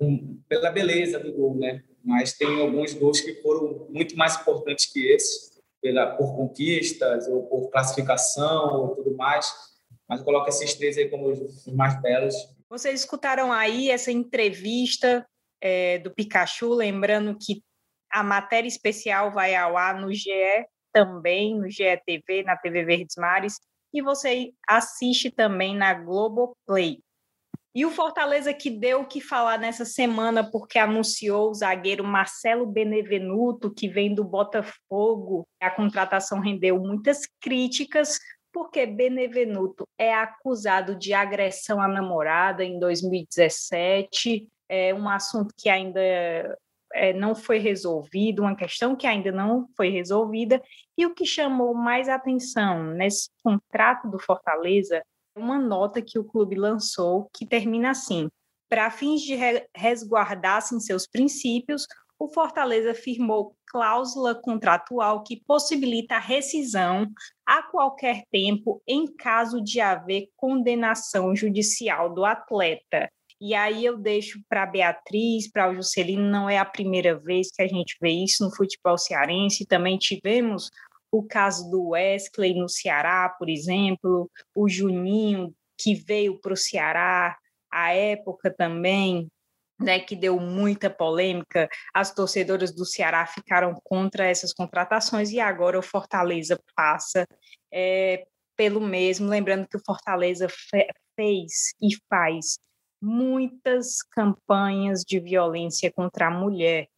um, 0.00 0.40
pela 0.48 0.70
beleza 0.70 1.20
do 1.20 1.32
gol, 1.32 1.54
né? 1.56 1.84
Mas 2.04 2.32
tem 2.32 2.60
alguns 2.60 2.94
gols 2.94 3.20
que 3.20 3.34
foram 3.42 3.86
muito 3.90 4.16
mais 4.16 4.36
importantes 4.40 4.86
que 4.86 5.06
esse, 5.12 5.52
pela, 5.80 6.16
por 6.16 6.34
conquistas 6.34 7.28
ou 7.28 7.46
por 7.46 7.70
classificação 7.70 8.80
ou 8.80 8.96
tudo 8.96 9.14
mais. 9.14 9.52
Mas 10.08 10.20
eu 10.20 10.24
coloco 10.24 10.48
esses 10.48 10.74
três 10.74 10.96
aí 10.96 11.08
como 11.08 11.30
os 11.30 11.66
mais 11.66 12.00
belos. 12.00 12.34
Vocês 12.68 13.00
escutaram 13.00 13.52
aí 13.52 13.90
essa 13.90 14.10
entrevista 14.10 15.24
é, 15.60 15.98
do 15.98 16.12
Pikachu, 16.14 16.74
lembrando 16.74 17.36
que 17.38 17.62
a 18.10 18.22
matéria 18.22 18.68
especial 18.68 19.32
vai 19.32 19.54
ao 19.54 19.76
ar 19.76 20.00
no 20.00 20.12
GE 20.12 20.66
também, 20.92 21.58
no 21.58 21.68
GE 21.68 22.00
TV, 22.06 22.42
na 22.42 22.56
TV 22.56 22.84
Verdes 22.84 23.16
Mares, 23.16 23.60
e 23.92 24.02
você 24.02 24.52
assiste 24.68 25.30
também 25.30 25.76
na 25.76 25.94
Globoplay. 25.94 27.00
E 27.74 27.86
o 27.86 27.90
Fortaleza 27.90 28.52
que 28.52 28.70
deu 28.70 29.02
o 29.02 29.06
que 29.06 29.20
falar 29.20 29.58
nessa 29.58 29.84
semana, 29.84 30.42
porque 30.42 30.78
anunciou 30.78 31.50
o 31.50 31.54
zagueiro 31.54 32.02
Marcelo 32.02 32.66
Benevenuto, 32.66 33.72
que 33.72 33.88
vem 33.88 34.14
do 34.14 34.24
Botafogo. 34.24 35.46
A 35.62 35.70
contratação 35.70 36.40
rendeu 36.40 36.80
muitas 36.80 37.20
críticas, 37.40 38.18
porque 38.52 38.84
Benevenuto 38.84 39.86
é 39.98 40.12
acusado 40.12 40.96
de 40.96 41.12
agressão 41.12 41.80
à 41.80 41.86
namorada 41.86 42.64
em 42.64 42.80
2017 42.80 44.48
é 44.68 44.94
um 44.94 45.08
assunto 45.08 45.54
que 45.56 45.68
ainda 45.68 46.00
é, 46.92 47.12
não 47.12 47.34
foi 47.34 47.58
resolvido, 47.58 48.42
uma 48.42 48.56
questão 48.56 48.96
que 48.96 49.06
ainda 49.06 49.32
não 49.32 49.68
foi 49.76 49.88
resolvida, 49.88 50.62
e 50.96 51.06
o 51.06 51.14
que 51.14 51.24
chamou 51.24 51.74
mais 51.74 52.08
atenção 52.08 52.84
nesse 52.84 53.30
contrato 53.42 54.08
do 54.08 54.18
Fortaleza 54.18 55.02
uma 55.38 55.58
nota 55.58 56.02
que 56.02 56.18
o 56.18 56.24
clube 56.24 56.56
lançou 56.56 57.30
que 57.32 57.46
termina 57.46 57.90
assim: 57.90 58.28
para 58.68 58.90
fins 58.90 59.22
de 59.22 59.36
resguardar-se 59.74 60.78
seus 60.80 61.06
princípios, 61.06 61.86
o 62.18 62.28
Fortaleza 62.28 62.92
firmou 62.94 63.54
cláusula 63.66 64.34
contratual 64.34 65.22
que 65.22 65.42
possibilita 65.44 66.16
a 66.16 66.20
rescisão 66.20 67.06
a 67.46 67.62
qualquer 67.62 68.24
tempo 68.30 68.82
em 68.86 69.06
caso 69.14 69.62
de 69.62 69.80
haver 69.80 70.28
condenação 70.36 71.34
judicial 71.36 72.12
do 72.12 72.24
atleta. 72.24 73.08
E 73.40 73.54
aí 73.54 73.84
eu 73.84 73.96
deixo 73.96 74.40
para 74.48 74.66
Beatriz, 74.66 75.50
para 75.50 75.70
o 75.70 75.74
Juscelino, 75.74 76.28
não 76.28 76.50
é 76.50 76.58
a 76.58 76.64
primeira 76.64 77.16
vez 77.16 77.50
que 77.52 77.62
a 77.62 77.68
gente 77.68 77.96
vê 78.00 78.10
isso 78.10 78.44
no 78.44 78.54
futebol 78.54 78.98
cearense. 78.98 79.66
Também 79.66 79.96
tivemos 79.96 80.70
o 81.10 81.22
caso 81.22 81.70
do 81.70 81.90
Wesley 81.90 82.54
no 82.54 82.68
Ceará, 82.68 83.28
por 83.38 83.48
exemplo, 83.48 84.30
o 84.54 84.68
Juninho, 84.68 85.54
que 85.78 85.94
veio 85.94 86.40
para 86.40 86.52
o 86.52 86.56
Ceará, 86.56 87.36
a 87.70 87.92
época 87.92 88.52
também 88.52 89.28
né, 89.80 90.00
que 90.00 90.16
deu 90.16 90.40
muita 90.40 90.90
polêmica, 90.90 91.68
as 91.94 92.12
torcedoras 92.12 92.74
do 92.74 92.84
Ceará 92.84 93.24
ficaram 93.26 93.74
contra 93.84 94.26
essas 94.26 94.52
contratações 94.52 95.30
e 95.30 95.38
agora 95.38 95.78
o 95.78 95.82
Fortaleza 95.82 96.58
passa 96.74 97.24
é, 97.72 98.26
pelo 98.56 98.80
mesmo, 98.80 99.28
lembrando 99.28 99.68
que 99.68 99.76
o 99.76 99.82
Fortaleza 99.84 100.48
fe 100.48 100.88
fez 101.14 101.74
e 101.80 101.96
faz 102.08 102.58
muitas 103.00 104.02
campanhas 104.02 105.02
de 105.02 105.20
violência 105.20 105.92
contra 105.92 106.28
a 106.28 106.30
mulher. 106.30 106.88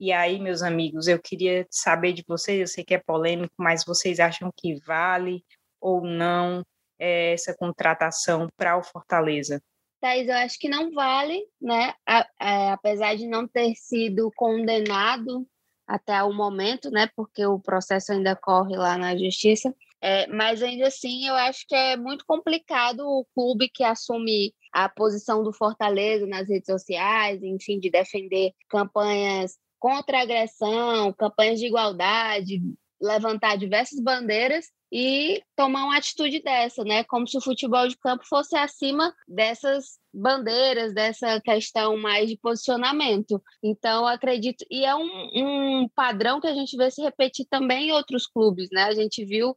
E 0.00 0.10
aí, 0.12 0.40
meus 0.40 0.62
amigos, 0.62 1.06
eu 1.06 1.20
queria 1.20 1.66
saber 1.70 2.12
de 2.12 2.24
vocês, 2.26 2.60
eu 2.60 2.66
sei 2.66 2.84
que 2.84 2.94
é 2.94 2.98
polêmico, 2.98 3.54
mas 3.56 3.84
vocês 3.84 4.18
acham 4.18 4.50
que 4.56 4.74
vale 4.80 5.44
ou 5.80 6.02
não 6.02 6.64
é, 6.98 7.32
essa 7.32 7.54
contratação 7.54 8.48
para 8.56 8.76
o 8.76 8.82
Fortaleza? 8.82 9.62
Thais, 10.00 10.26
eu 10.26 10.34
acho 10.34 10.58
que 10.58 10.68
não 10.68 10.90
vale, 10.90 11.46
né? 11.60 11.94
A, 12.04 12.26
a, 12.40 12.72
apesar 12.72 13.14
de 13.16 13.28
não 13.28 13.46
ter 13.46 13.74
sido 13.76 14.32
condenado 14.34 15.46
até 15.86 16.22
o 16.24 16.32
momento, 16.32 16.90
né? 16.90 17.08
Porque 17.14 17.46
o 17.46 17.60
processo 17.60 18.12
ainda 18.12 18.34
corre 18.34 18.76
lá 18.76 18.98
na 18.98 19.16
justiça. 19.16 19.72
É, 20.04 20.26
mas 20.26 20.60
ainda 20.60 20.88
assim, 20.88 21.28
eu 21.28 21.34
acho 21.36 21.64
que 21.68 21.76
é 21.76 21.96
muito 21.96 22.24
complicado 22.26 23.00
o 23.06 23.24
clube 23.34 23.68
que 23.72 23.84
assume 23.84 24.52
a 24.72 24.88
posição 24.88 25.44
do 25.44 25.52
Fortaleza 25.52 26.26
nas 26.26 26.48
redes 26.48 26.66
sociais, 26.66 27.40
enfim, 27.40 27.78
de 27.78 27.88
defender 27.88 28.52
campanhas 28.68 29.56
contra 29.78 30.18
a 30.18 30.22
agressão, 30.22 31.12
campanhas 31.12 31.60
de 31.60 31.66
igualdade, 31.66 32.60
levantar 33.00 33.56
diversas 33.56 34.00
bandeiras 34.00 34.66
e 34.90 35.42
tomar 35.56 35.84
uma 35.84 35.96
atitude 35.96 36.42
dessa, 36.42 36.84
né? 36.84 37.02
Como 37.04 37.26
se 37.26 37.38
o 37.38 37.40
futebol 37.40 37.88
de 37.88 37.96
campo 37.96 38.24
fosse 38.26 38.56
acima 38.56 39.14
dessas 39.26 39.98
bandeiras, 40.12 40.92
dessa 40.92 41.40
questão 41.40 41.96
mais 41.96 42.28
de 42.28 42.36
posicionamento. 42.36 43.42
Então, 43.62 44.06
acredito, 44.06 44.64
e 44.70 44.84
é 44.84 44.94
um, 44.94 45.08
um 45.34 45.88
padrão 45.94 46.40
que 46.40 46.46
a 46.46 46.54
gente 46.54 46.76
vê 46.76 46.90
se 46.90 47.00
repetir 47.02 47.46
também 47.48 47.88
em 47.88 47.92
outros 47.92 48.26
clubes, 48.26 48.68
né? 48.70 48.84
A 48.84 48.94
gente 48.94 49.24
viu 49.24 49.56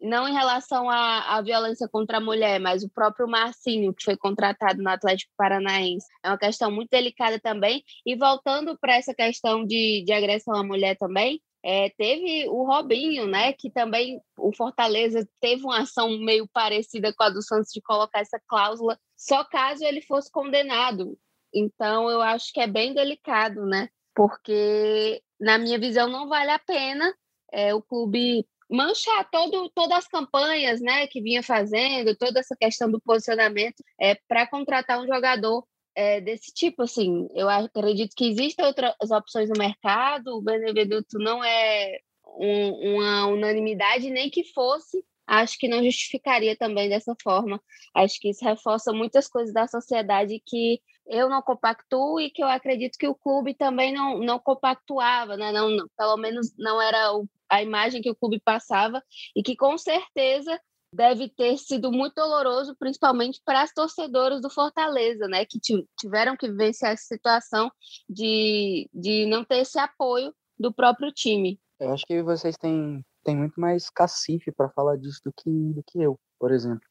não 0.00 0.28
em 0.28 0.32
relação 0.32 0.88
à, 0.88 1.36
à, 1.36 1.42
violência 1.42 1.88
contra 1.88 2.18
a 2.18 2.20
mulher, 2.20 2.60
mas 2.60 2.84
o 2.84 2.90
próprio 2.90 3.26
Marcinho, 3.26 3.92
que 3.92 4.04
foi 4.04 4.16
contratado 4.16 4.82
no 4.82 4.88
Atlético 4.88 5.32
Paranaense. 5.36 6.06
É 6.22 6.28
uma 6.28 6.38
questão 6.38 6.70
muito 6.70 6.90
delicada 6.90 7.40
também. 7.40 7.82
E 8.06 8.16
voltando 8.16 8.78
para 8.78 8.96
essa 8.96 9.12
questão 9.12 9.64
de, 9.64 10.04
de 10.04 10.12
agressão 10.12 10.54
à 10.54 10.62
mulher 10.62 10.96
também, 10.96 11.40
é, 11.64 11.90
teve 11.96 12.46
o 12.48 12.64
Robinho, 12.64 13.26
né, 13.26 13.52
que 13.54 13.70
também 13.70 14.20
o 14.38 14.54
Fortaleza 14.54 15.26
teve 15.40 15.64
uma 15.64 15.80
ação 15.80 16.18
meio 16.18 16.46
parecida 16.52 17.12
com 17.12 17.22
a 17.24 17.30
do 17.30 17.42
Santos 17.42 17.72
de 17.72 17.80
colocar 17.80 18.20
essa 18.20 18.38
cláusula, 18.46 18.98
só 19.16 19.42
caso 19.44 19.82
ele 19.82 20.02
fosse 20.02 20.30
condenado. 20.30 21.18
Então, 21.52 22.10
eu 22.10 22.20
acho 22.20 22.52
que 22.52 22.60
é 22.60 22.66
bem 22.66 22.92
delicado, 22.92 23.64
né? 23.64 23.88
Porque, 24.14 25.22
na 25.40 25.56
minha 25.56 25.78
visão, 25.78 26.08
não 26.08 26.28
vale 26.28 26.50
a 26.50 26.58
pena 26.58 27.12
é, 27.54 27.72
o 27.72 27.80
clube 27.80 28.44
manchar 28.70 29.28
todo, 29.30 29.70
todas 29.74 29.98
as 29.98 30.08
campanhas 30.08 30.80
né, 30.80 31.06
que 31.06 31.20
vinha 31.20 31.42
fazendo, 31.42 32.16
toda 32.16 32.40
essa 32.40 32.56
questão 32.56 32.90
do 32.90 33.00
posicionamento 33.00 33.82
é, 34.00 34.16
para 34.28 34.46
contratar 34.46 35.00
um 35.00 35.06
jogador 35.06 35.66
é, 35.94 36.20
desse 36.20 36.52
tipo, 36.52 36.82
assim, 36.82 37.28
eu 37.34 37.48
acredito 37.48 38.14
que 38.16 38.28
existem 38.28 38.64
outras 38.64 38.94
opções 39.10 39.48
no 39.48 39.56
mercado, 39.56 40.36
o 40.36 40.42
Benevenuto 40.42 41.18
não 41.18 41.42
é 41.44 41.98
um, 42.26 42.96
uma 42.96 43.26
unanimidade, 43.28 44.10
nem 44.10 44.28
que 44.28 44.44
fosse, 44.52 45.04
acho 45.26 45.56
que 45.58 45.68
não 45.68 45.84
justificaria 45.84 46.56
também 46.56 46.88
dessa 46.88 47.14
forma. 47.22 47.62
Acho 47.94 48.18
que 48.20 48.30
isso 48.30 48.44
reforça 48.44 48.92
muitas 48.92 49.28
coisas 49.28 49.54
da 49.54 49.68
sociedade 49.68 50.42
que 50.44 50.80
eu 51.06 51.28
não 51.28 51.42
compactuo 51.42 52.20
e 52.20 52.30
que 52.30 52.42
eu 52.42 52.48
acredito 52.48 52.98
que 52.98 53.06
o 53.06 53.14
clube 53.14 53.54
também 53.54 53.92
não, 53.92 54.18
não 54.18 54.38
compactuava, 54.38 55.36
né? 55.36 55.52
não, 55.52 55.68
não, 55.70 55.86
pelo 55.96 56.16
menos 56.16 56.52
não 56.58 56.80
era 56.80 57.14
o, 57.14 57.28
a 57.50 57.62
imagem 57.62 58.00
que 58.00 58.10
o 58.10 58.14
clube 58.14 58.40
passava, 58.40 59.02
e 59.36 59.42
que 59.42 59.56
com 59.56 59.76
certeza 59.76 60.58
deve 60.92 61.28
ter 61.28 61.58
sido 61.58 61.90
muito 61.90 62.14
doloroso, 62.14 62.76
principalmente 62.78 63.40
para 63.44 63.62
as 63.62 63.72
torcedoras 63.72 64.40
do 64.40 64.48
Fortaleza, 64.48 65.26
né, 65.26 65.44
que 65.44 65.58
tiveram 65.98 66.36
que 66.36 66.50
vencer 66.50 66.90
essa 66.90 67.02
situação 67.02 67.70
de, 68.08 68.88
de 68.94 69.26
não 69.26 69.44
ter 69.44 69.58
esse 69.58 69.78
apoio 69.78 70.32
do 70.58 70.72
próprio 70.72 71.10
time. 71.12 71.60
Eu 71.80 71.92
acho 71.92 72.06
que 72.06 72.22
vocês 72.22 72.56
têm, 72.56 73.04
têm 73.24 73.36
muito 73.36 73.60
mais 73.60 73.90
cacife 73.90 74.52
para 74.52 74.70
falar 74.70 74.96
disso 74.96 75.20
do 75.24 75.32
que, 75.32 75.50
do 75.50 75.82
que 75.84 76.00
eu, 76.00 76.18
por 76.38 76.52
exemplo. 76.52 76.86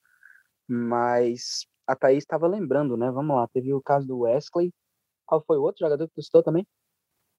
Mas 0.67 1.65
a 1.87 1.95
Thaís 1.95 2.19
estava 2.19 2.47
lembrando, 2.47 2.97
né? 2.97 3.11
Vamos 3.11 3.35
lá, 3.35 3.47
teve 3.47 3.73
o 3.73 3.81
caso 3.81 4.07
do 4.07 4.19
Wesley. 4.19 4.71
Qual 5.25 5.43
foi 5.45 5.57
o 5.57 5.61
outro 5.61 5.85
jogador 5.85 6.07
que 6.07 6.13
tu 6.15 6.21
citou 6.21 6.43
também? 6.43 6.65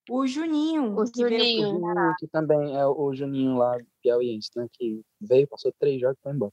O 0.08 0.26
Juninho. 0.26 0.96
O 0.98 1.06
Juninho. 1.06 1.68
O 1.68 1.72
Juninho, 1.72 2.14
que 2.18 2.28
também 2.28 2.76
é 2.76 2.86
o 2.86 3.14
Juninho 3.14 3.56
lá, 3.56 3.78
piauiense, 4.02 4.50
né? 4.56 4.66
Que 4.72 5.00
veio, 5.20 5.48
passou 5.48 5.72
três 5.78 6.00
jogos 6.00 6.18
e 6.18 6.22
foi 6.22 6.32
embora. 6.32 6.52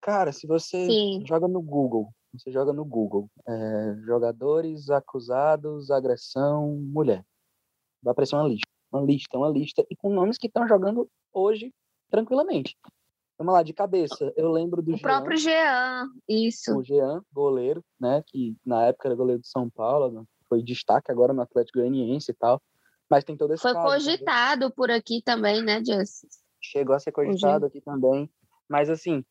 Cara, 0.00 0.32
se 0.32 0.46
você 0.46 0.86
Sim. 0.86 1.24
joga 1.26 1.48
no 1.48 1.60
Google, 1.60 2.08
você 2.32 2.52
joga 2.52 2.72
no 2.72 2.84
Google, 2.84 3.28
é, 3.46 3.96
jogadores 4.04 4.90
acusados, 4.90 5.90
agressão, 5.90 6.76
mulher. 6.76 7.24
Vai 8.02 8.12
aparecer 8.12 8.36
uma 8.36 8.46
lista. 8.46 8.68
Uma 8.92 9.02
lista, 9.02 9.36
uma 9.36 9.50
lista, 9.50 9.86
e 9.90 9.96
com 9.96 10.14
nomes 10.14 10.38
que 10.38 10.46
estão 10.46 10.66
jogando 10.66 11.10
hoje 11.32 11.74
tranquilamente. 12.10 12.74
Vamos 13.38 13.54
lá, 13.54 13.62
de 13.62 13.72
cabeça. 13.72 14.32
Eu 14.36 14.50
lembro 14.50 14.82
do 14.82 14.94
o 14.94 14.96
Jean, 14.96 15.02
próprio 15.02 15.38
Jean, 15.38 16.08
isso. 16.28 16.76
O 16.76 16.82
Jean, 16.82 17.22
goleiro, 17.32 17.84
né? 17.98 18.22
Que 18.26 18.56
na 18.66 18.86
época 18.86 19.06
era 19.08 19.14
goleiro 19.14 19.40
de 19.40 19.48
São 19.48 19.70
Paulo, 19.70 20.26
foi 20.48 20.62
destaque 20.62 21.12
agora 21.12 21.32
no 21.32 21.42
Atlético 21.42 21.78
Goianiense 21.78 22.32
e 22.32 22.34
tal. 22.34 22.60
Mas 23.08 23.24
tem 23.24 23.36
todo 23.36 23.54
esse 23.54 23.62
Foi 23.62 23.72
caso, 23.72 23.86
cogitado 23.86 24.70
por 24.70 24.90
aqui 24.90 25.22
também, 25.22 25.62
né, 25.62 25.78
Justice? 25.78 26.26
Chegou 26.60 26.94
a 26.94 26.98
ser 26.98 27.12
cogitado 27.12 27.66
aqui 27.66 27.80
também. 27.80 28.28
Mas, 28.68 28.90
assim, 28.90 29.24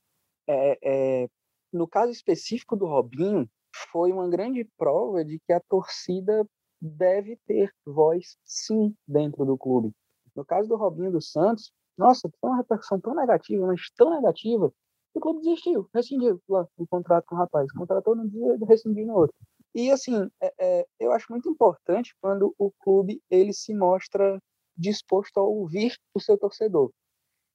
é, 0.47 0.79
é, 0.81 1.29
no 1.71 1.87
caso 1.87 2.11
específico 2.11 2.75
do 2.75 2.85
Robinho, 2.85 3.47
foi 3.91 4.11
uma 4.11 4.27
grande 4.27 4.67
prova 4.77 5.23
de 5.23 5.39
que 5.45 5.53
a 5.53 5.59
torcida 5.59 6.47
deve 6.81 7.37
ter 7.45 7.71
voz, 7.85 8.37
sim, 8.45 8.95
dentro 9.07 9.45
do 9.45 9.57
clube. 9.57 9.93
No 10.35 10.45
caso 10.45 10.69
do 10.69 10.75
Robinho 10.75 11.11
dos 11.11 11.31
Santos, 11.31 11.71
nossa, 11.97 12.29
foi 12.39 12.49
uma 12.49 12.57
repercussão 12.57 12.99
tão 12.99 13.15
negativa, 13.15 13.65
mas 13.65 13.89
tão 13.95 14.11
negativa, 14.11 14.71
que 15.11 15.19
o 15.19 15.21
clube 15.21 15.41
desistiu, 15.41 15.89
rescindiu 15.93 16.41
lá 16.47 16.67
o 16.77 16.87
contrato 16.87 17.25
com 17.25 17.35
o 17.35 17.37
rapaz. 17.37 17.71
Contratou 17.71 18.15
num 18.15 18.27
dia 18.27 18.57
rescindiu 18.67 19.07
no 19.07 19.15
outro. 19.15 19.35
E 19.73 19.91
assim, 19.91 20.29
é, 20.41 20.53
é, 20.59 20.87
eu 20.99 21.11
acho 21.11 21.25
muito 21.29 21.49
importante 21.49 22.15
quando 22.21 22.53
o 22.57 22.71
clube 22.79 23.21
ele 23.29 23.53
se 23.53 23.73
mostra 23.73 24.39
disposto 24.75 25.37
a 25.39 25.43
ouvir 25.43 25.95
o 26.13 26.19
seu 26.19 26.37
torcedor. 26.37 26.91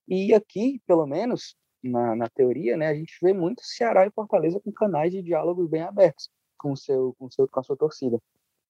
E 0.09 0.35
aqui, 0.35 0.81
pelo 0.87 1.07
menos, 1.07 1.55
na, 1.83 2.17
na 2.17 2.29
teoria, 2.29 2.77
né, 2.77 2.89
a 2.89 2.95
gente 2.95 3.17
vê 3.23 3.33
muito 3.33 3.63
Ceará 3.65 4.07
e 4.07 4.11
Fortaleza 4.11 4.61
com 4.61 4.73
canais 4.73 5.13
de 5.13 5.23
diálogos 5.23 5.69
bem 5.69 5.83
abertos 5.83 6.29
com, 6.59 6.75
seu, 6.77 7.15
com, 7.19 7.31
seu, 7.31 7.49
com 7.49 7.61
a 7.61 7.63
sua 7.63 7.77
torcida. 7.77 8.19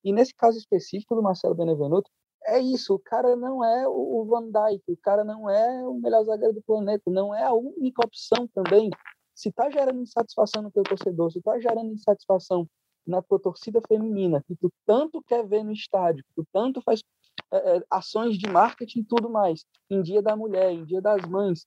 E 0.05 0.13
nesse 0.13 0.35
caso 0.35 0.59
específico 0.59 1.15
do 1.15 1.23
Marcelo 1.23 1.55
Benevenuto, 1.55 2.11
é 2.47 2.59
isso, 2.61 2.95
o 2.95 2.99
cara 2.99 3.37
não 3.37 3.65
é 3.65 3.87
o 3.89 4.25
Van 4.25 4.51
Dijk, 4.51 4.83
o 4.89 4.97
cara 4.97 5.25
não 5.25 5.49
é 5.49 5.87
o 5.87 5.95
melhor 5.95 6.25
zagueiro 6.25 6.55
do 6.55 6.63
planeta, 6.63 7.11
não 7.11 7.35
é 7.35 7.45
a 7.45 7.53
única 7.53 8.05
opção 8.05 8.47
também. 8.49 8.91
Se 9.35 9.49
está 9.49 9.71
gerando 9.71 10.01
insatisfação 10.01 10.63
no 10.63 10.71
teu 10.71 10.83
torcedor, 10.83 11.31
se 11.31 11.39
está 11.39 11.59
gerando 11.59 11.93
insatisfação 11.93 12.69
na 13.07 13.23
tua 13.23 13.41
torcida 13.41 13.81
feminina, 13.87 14.43
que 14.47 14.55
tu 14.57 14.71
tanto 14.87 15.23
quer 15.23 15.47
ver 15.47 15.65
no 15.65 15.73
estádio, 15.73 16.25
que 16.25 16.35
tu 16.35 16.47
tanto 16.53 16.81
faz 16.83 17.03
é, 17.51 17.77
é, 17.77 17.83
ações 17.91 18.39
de 18.39 18.49
marketing 18.49 19.01
e 19.01 19.05
tudo 19.05 19.29
mais, 19.29 19.65
em 19.91 20.03
dia 20.03 20.23
da 20.23 20.37
mulher, 20.37 20.71
em 20.71 20.85
dia 20.85 21.01
das 21.01 21.23
mães. 21.27 21.67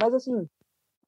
Mas, 0.00 0.12
assim, 0.14 0.48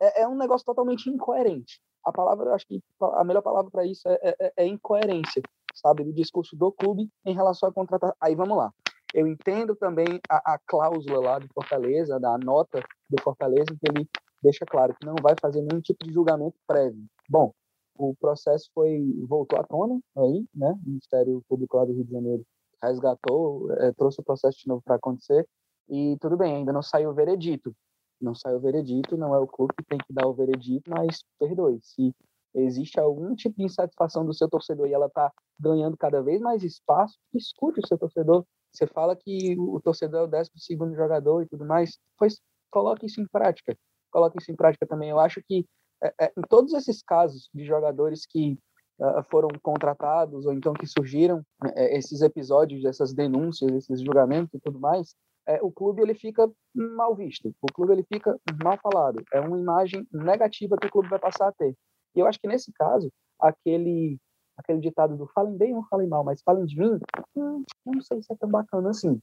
é, 0.00 0.22
é 0.22 0.28
um 0.28 0.36
negócio 0.36 0.64
totalmente 0.64 1.08
incoerente. 1.08 1.80
A 2.04 2.12
palavra, 2.12 2.54
acho 2.54 2.66
que 2.66 2.80
a 3.00 3.24
melhor 3.24 3.42
palavra 3.42 3.70
para 3.70 3.84
isso 3.84 4.08
é, 4.08 4.18
é, 4.22 4.52
é, 4.56 4.66
incoerência, 4.66 5.42
sabe, 5.74 6.04
do 6.04 6.12
discurso 6.12 6.56
do 6.56 6.70
clube 6.72 7.10
em 7.24 7.34
relação 7.34 7.68
a 7.68 7.72
contratar. 7.72 8.14
Aí 8.20 8.34
vamos 8.34 8.56
lá. 8.56 8.72
Eu 9.16 9.26
entendo 9.26 9.74
também 9.74 10.20
a, 10.28 10.54
a 10.54 10.58
cláusula 10.58 11.18
lá 11.20 11.38
do 11.38 11.48
Fortaleza, 11.54 12.20
da 12.20 12.36
nota 12.36 12.82
do 13.08 13.22
Fortaleza, 13.22 13.74
que 13.80 13.90
ele 13.90 14.06
deixa 14.42 14.66
claro 14.66 14.94
que 14.94 15.06
não 15.06 15.14
vai 15.22 15.34
fazer 15.40 15.62
nenhum 15.62 15.80
tipo 15.80 16.04
de 16.04 16.12
julgamento 16.12 16.58
prévio. 16.66 17.02
Bom, 17.26 17.50
o 17.96 18.14
processo 18.14 18.68
foi 18.74 19.00
voltou 19.26 19.58
à 19.58 19.64
tona 19.64 19.98
aí, 20.18 20.44
né? 20.54 20.70
O 20.70 20.86
Ministério 20.86 21.42
Público 21.48 21.78
lá 21.78 21.86
do 21.86 21.94
Rio 21.94 22.04
de 22.04 22.12
Janeiro 22.12 22.44
resgatou, 22.82 23.72
é, 23.78 23.90
trouxe 23.92 24.20
o 24.20 24.22
processo 24.22 24.58
de 24.58 24.68
novo 24.68 24.82
para 24.84 24.96
acontecer 24.96 25.48
e 25.88 26.18
tudo 26.20 26.36
bem, 26.36 26.56
ainda 26.56 26.72
não 26.72 26.82
saiu 26.82 27.08
o 27.08 27.14
veredito. 27.14 27.74
Não 28.20 28.34
saiu 28.34 28.58
o 28.58 28.60
veredito, 28.60 29.16
não 29.16 29.34
é 29.34 29.38
o 29.38 29.46
clube 29.46 29.72
que 29.78 29.84
tem 29.84 29.98
que 29.98 30.12
dar 30.12 30.26
o 30.26 30.34
veredito, 30.34 30.90
mas 30.90 31.22
perdoe, 31.38 31.78
se 31.82 32.14
existe 32.54 33.00
algum 33.00 33.34
tipo 33.34 33.56
de 33.56 33.64
insatisfação 33.64 34.26
do 34.26 34.34
seu 34.34 34.48
torcedor 34.48 34.86
e 34.88 34.92
ela 34.92 35.06
está 35.06 35.32
ganhando 35.58 35.96
cada 35.96 36.22
vez 36.22 36.38
mais 36.40 36.62
espaço, 36.62 37.16
escute 37.32 37.80
o 37.80 37.86
seu 37.86 37.96
torcedor. 37.96 38.44
Você 38.76 38.86
fala 38.86 39.16
que 39.16 39.56
o 39.58 39.80
torcedor 39.80 40.20
é 40.20 40.24
o 40.24 40.28
décimo 40.28 40.58
segundo 40.58 40.94
jogador 40.94 41.42
e 41.42 41.46
tudo 41.46 41.64
mais, 41.64 41.98
pois 42.18 42.40
coloque 42.70 43.06
isso 43.06 43.20
em 43.20 43.26
prática. 43.26 43.76
Coloque 44.10 44.38
isso 44.40 44.52
em 44.52 44.56
prática 44.56 44.86
também. 44.86 45.10
Eu 45.10 45.18
acho 45.18 45.40
que 45.46 45.66
é, 46.02 46.12
é, 46.20 46.32
em 46.36 46.42
todos 46.42 46.74
esses 46.74 47.02
casos 47.02 47.48
de 47.54 47.64
jogadores 47.64 48.26
que 48.26 48.58
uh, 48.98 49.22
foram 49.30 49.48
contratados 49.62 50.44
ou 50.44 50.52
então 50.52 50.74
que 50.74 50.86
surgiram 50.86 51.38
uh, 51.64 51.72
esses 51.76 52.20
episódios, 52.20 52.84
essas 52.84 53.14
denúncias, 53.14 53.72
esses 53.72 54.00
julgamentos 54.02 54.52
e 54.54 54.60
tudo 54.60 54.78
mais, 54.78 55.14
é, 55.48 55.62
o 55.62 55.70
clube 55.70 56.02
ele 56.02 56.14
fica 56.14 56.50
mal 56.74 57.14
visto, 57.14 57.54
o 57.62 57.72
clube 57.72 57.92
ele 57.92 58.04
fica 58.12 58.36
mal 58.62 58.76
falado, 58.78 59.22
é 59.32 59.40
uma 59.40 59.58
imagem 59.58 60.06
negativa 60.12 60.76
que 60.76 60.88
o 60.88 60.90
clube 60.90 61.08
vai 61.08 61.20
passar 61.20 61.48
a 61.48 61.52
ter. 61.52 61.72
E 62.14 62.20
eu 62.20 62.26
acho 62.26 62.40
que 62.40 62.48
nesse 62.48 62.72
caso, 62.72 63.10
aquele 63.38 64.18
aquele 64.56 64.80
ditado 64.80 65.16
do 65.16 65.26
falem 65.28 65.56
bem 65.56 65.74
ou 65.74 65.84
falem 65.84 66.08
mal, 66.08 66.24
mas 66.24 66.42
falem 66.42 66.64
de 66.64 66.78
mim, 66.78 66.98
hum, 67.36 67.64
não 67.84 68.00
sei 68.00 68.22
se 68.22 68.32
é 68.32 68.36
tão 68.36 68.48
bacana 68.48 68.90
assim, 68.90 69.18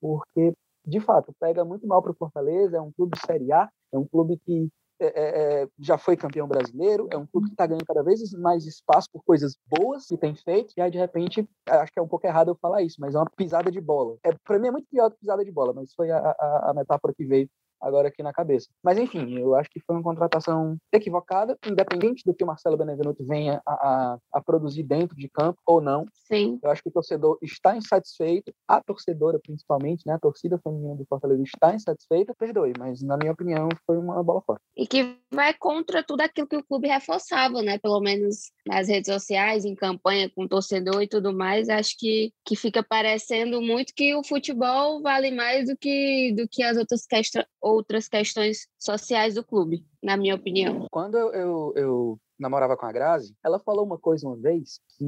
porque 0.00 0.52
de 0.86 1.00
fato 1.00 1.34
pega 1.40 1.64
muito 1.64 1.86
mal 1.86 2.02
para 2.02 2.12
o 2.12 2.16
Fortaleza, 2.16 2.76
é 2.76 2.80
um 2.80 2.92
clube 2.92 3.18
Série 3.26 3.52
A, 3.52 3.68
é 3.92 3.98
um 3.98 4.06
clube 4.06 4.38
que 4.38 4.68
é, 4.98 5.06
é, 5.06 5.62
é, 5.62 5.68
já 5.78 5.98
foi 5.98 6.16
campeão 6.16 6.48
brasileiro, 6.48 7.06
é 7.12 7.18
um 7.18 7.26
clube 7.26 7.48
que 7.48 7.52
está 7.52 7.66
ganhando 7.66 7.84
cada 7.84 8.02
vez 8.02 8.30
mais 8.32 8.64
espaço 8.64 9.08
por 9.12 9.22
coisas 9.24 9.54
boas 9.66 10.06
que 10.06 10.16
tem 10.16 10.34
feito, 10.34 10.72
e 10.76 10.80
aí 10.80 10.90
de 10.90 10.96
repente, 10.96 11.46
acho 11.68 11.92
que 11.92 11.98
é 11.98 12.02
um 12.02 12.08
pouco 12.08 12.26
errado 12.26 12.48
eu 12.48 12.56
falar 12.56 12.82
isso, 12.82 12.96
mas 12.98 13.14
é 13.14 13.18
uma 13.18 13.28
pisada 13.36 13.70
de 13.70 13.80
bola. 13.80 14.16
É, 14.24 14.32
para 14.44 14.58
mim 14.58 14.68
é 14.68 14.70
muito 14.70 14.88
pior 14.88 15.08
do 15.08 15.14
que 15.14 15.20
pisada 15.20 15.44
de 15.44 15.52
bola, 15.52 15.74
mas 15.74 15.92
foi 15.92 16.10
a, 16.10 16.18
a, 16.18 16.70
a 16.70 16.74
metáfora 16.74 17.12
que 17.14 17.26
veio 17.26 17.48
agora 17.80 18.08
aqui 18.08 18.22
na 18.22 18.32
cabeça. 18.32 18.68
Mas 18.82 18.98
enfim, 18.98 19.38
eu 19.38 19.54
acho 19.54 19.70
que 19.70 19.80
foi 19.80 19.96
uma 19.96 20.02
contratação 20.02 20.76
equivocada, 20.92 21.56
independente 21.66 22.22
do 22.24 22.34
que 22.34 22.44
o 22.44 22.46
Marcelo 22.46 22.76
Benevenuto 22.76 23.24
venha 23.24 23.60
a, 23.66 23.72
a, 23.72 24.18
a, 24.34 24.42
produzir 24.42 24.82
dentro 24.82 25.16
de 25.16 25.28
campo 25.28 25.58
ou 25.66 25.80
não. 25.80 26.06
Sim. 26.26 26.58
Eu 26.62 26.70
acho 26.70 26.82
que 26.82 26.88
o 26.88 26.92
torcedor 26.92 27.38
está 27.42 27.76
insatisfeito, 27.76 28.52
a 28.68 28.80
torcedora 28.80 29.38
principalmente, 29.38 30.06
né, 30.06 30.14
a 30.14 30.18
torcida 30.18 30.58
feminina 30.58 30.94
do 30.96 31.06
Fortaleza 31.06 31.42
está 31.42 31.74
insatisfeita, 31.74 32.34
perdoe, 32.38 32.72
mas 32.78 33.02
na 33.02 33.16
minha 33.16 33.32
opinião 33.32 33.68
foi 33.86 33.96
uma 33.96 34.22
bola 34.22 34.42
fora. 34.42 34.60
E 34.76 34.86
que 34.86 35.16
vai 35.32 35.54
contra 35.54 36.02
tudo 36.02 36.20
aquilo 36.20 36.46
que 36.46 36.56
o 36.56 36.64
clube 36.64 36.88
reforçava, 36.88 37.62
né, 37.62 37.78
pelo 37.78 38.00
menos 38.00 38.50
nas 38.66 38.88
redes 38.88 39.12
sociais, 39.12 39.64
em 39.64 39.74
campanha 39.74 40.30
com 40.34 40.44
o 40.44 40.48
torcedor 40.48 41.02
e 41.02 41.08
tudo 41.08 41.32
mais, 41.32 41.68
acho 41.68 41.94
que, 41.98 42.32
que 42.44 42.56
fica 42.56 42.82
parecendo 42.82 43.60
muito 43.60 43.92
que 43.94 44.14
o 44.14 44.24
futebol 44.24 45.02
vale 45.02 45.30
mais 45.30 45.68
do 45.68 45.76
que, 45.76 46.32
do 46.36 46.46
que 46.48 46.62
as 46.62 46.76
outras 46.76 47.06
questões 47.06 47.46
outras 47.66 48.08
questões 48.08 48.68
sociais 48.78 49.34
do 49.34 49.44
clube, 49.44 49.84
na 50.02 50.16
minha 50.16 50.34
opinião. 50.34 50.86
Quando 50.90 51.18
eu, 51.18 51.32
eu, 51.32 51.72
eu 51.76 52.20
namorava 52.38 52.76
com 52.76 52.86
a 52.86 52.92
Grazi, 52.92 53.34
ela 53.44 53.58
falou 53.58 53.84
uma 53.84 53.98
coisa 53.98 54.26
uma 54.26 54.36
vez 54.36 54.80
que 54.96 55.04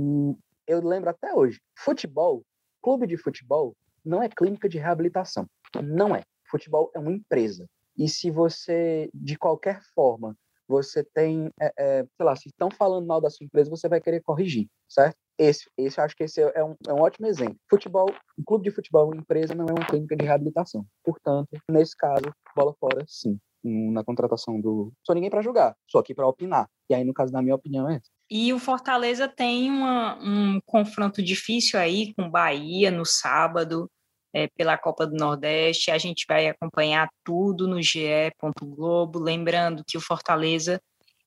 eu 0.66 0.86
lembro 0.86 1.10
até 1.10 1.32
hoje. 1.32 1.60
Futebol, 1.78 2.42
clube 2.82 3.06
de 3.06 3.16
futebol, 3.16 3.76
não 4.04 4.22
é 4.22 4.28
clínica 4.28 4.68
de 4.68 4.78
reabilitação. 4.78 5.46
Não 5.82 6.14
é. 6.14 6.22
Futebol 6.50 6.90
é 6.94 6.98
uma 6.98 7.12
empresa. 7.12 7.66
E 7.96 8.08
se 8.08 8.30
você, 8.30 9.10
de 9.14 9.36
qualquer 9.36 9.80
forma, 9.94 10.36
você 10.66 11.02
tem, 11.02 11.50
é, 11.60 11.72
é, 11.78 12.06
sei 12.16 12.26
lá, 12.26 12.36
se 12.36 12.48
estão 12.48 12.70
falando 12.70 13.06
mal 13.06 13.20
da 13.20 13.30
sua 13.30 13.44
empresa, 13.44 13.70
você 13.70 13.88
vai 13.88 14.00
querer 14.00 14.20
corrigir, 14.20 14.68
certo? 14.88 15.16
Esse, 15.38 15.70
esse 15.78 16.00
acho 16.00 16.16
que 16.16 16.24
esse 16.24 16.40
é 16.40 16.64
um, 16.64 16.74
é 16.86 16.92
um 16.92 17.00
ótimo 17.00 17.26
exemplo. 17.26 17.56
Futebol, 17.70 18.12
um 18.36 18.42
clube 18.44 18.64
de 18.64 18.74
futebol, 18.74 19.06
uma 19.06 19.16
empresa 19.16 19.54
não 19.54 19.66
é 19.66 19.72
uma 19.72 19.86
clínica 19.86 20.16
de 20.16 20.24
reabilitação. 20.24 20.84
Portanto, 21.04 21.48
nesse 21.70 21.96
caso, 21.96 22.24
bola 22.56 22.74
fora, 22.80 23.04
sim. 23.06 23.38
Na 23.62 24.04
contratação 24.04 24.60
do. 24.60 24.92
Sou 25.04 25.14
ninguém 25.14 25.30
para 25.30 25.42
julgar, 25.42 25.76
sou 25.86 26.00
aqui 26.00 26.14
para 26.14 26.26
opinar. 26.26 26.68
E 26.90 26.94
aí, 26.94 27.04
no 27.04 27.12
caso 27.12 27.32
da 27.32 27.42
minha 27.42 27.54
opinião, 27.54 27.88
é 27.88 27.96
essa. 27.96 28.10
E 28.30 28.52
o 28.52 28.58
Fortaleza 28.58 29.26
tem 29.26 29.70
uma, 29.70 30.18
um 30.22 30.60
confronto 30.66 31.22
difícil 31.22 31.78
aí 31.78 32.12
com 32.14 32.30
Bahia 32.30 32.90
no 32.90 33.04
sábado 33.04 33.90
é, 34.34 34.48
pela 34.48 34.76
Copa 34.76 35.06
do 35.06 35.16
Nordeste. 35.16 35.90
A 35.90 35.98
gente 35.98 36.24
vai 36.28 36.48
acompanhar 36.48 37.08
tudo 37.24 37.66
no 37.66 37.82
GE. 37.82 38.30
Globo. 38.62 39.18
Lembrando 39.18 39.82
que 39.86 39.96
o 39.96 40.00
Fortaleza 40.00 40.80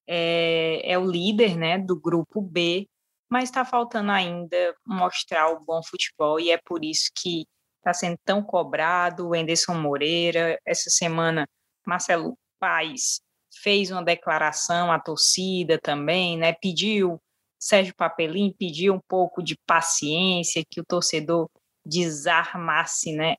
é, 0.08 0.82
é 0.84 0.98
o 0.98 1.06
líder 1.06 1.58
né, 1.58 1.78
do 1.80 2.00
grupo 2.00 2.42
B, 2.42 2.88
mas 3.32 3.46
está 3.46 3.64
faltando 3.64 4.12
ainda 4.12 4.76
mostrar 4.86 5.50
o 5.50 5.64
bom 5.64 5.82
futebol 5.82 6.40
e 6.40 6.52
é 6.52 6.58
por 6.58 6.84
isso 6.84 7.10
que 7.16 7.46
está 7.78 7.94
sendo 7.94 8.18
tão 8.26 8.44
cobrado. 8.44 9.30
O 9.30 9.36
Enderson 9.36 9.76
Moreira, 9.76 10.60
essa 10.66 10.90
semana, 10.90 11.48
Marcelo 11.88 12.38
Paes 12.60 13.22
fez 13.64 13.90
uma 13.90 14.04
declaração 14.04 14.92
à 14.92 15.00
torcida 15.00 15.80
também, 15.80 16.38
né? 16.38 16.54
Pediu 16.54 17.20
Sérgio 17.62 17.96
Papelim 17.96 18.52
pediu 18.58 18.96
um 18.96 19.00
pouco 19.08 19.44
de 19.44 19.56
paciência, 19.68 20.64
que 20.68 20.82
o 20.82 20.86
torcedor 20.86 21.48
desarmasse 21.86 23.14
né, 23.16 23.36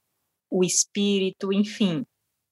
o 0.48 0.62
espírito, 0.62 1.52
enfim. 1.52 2.04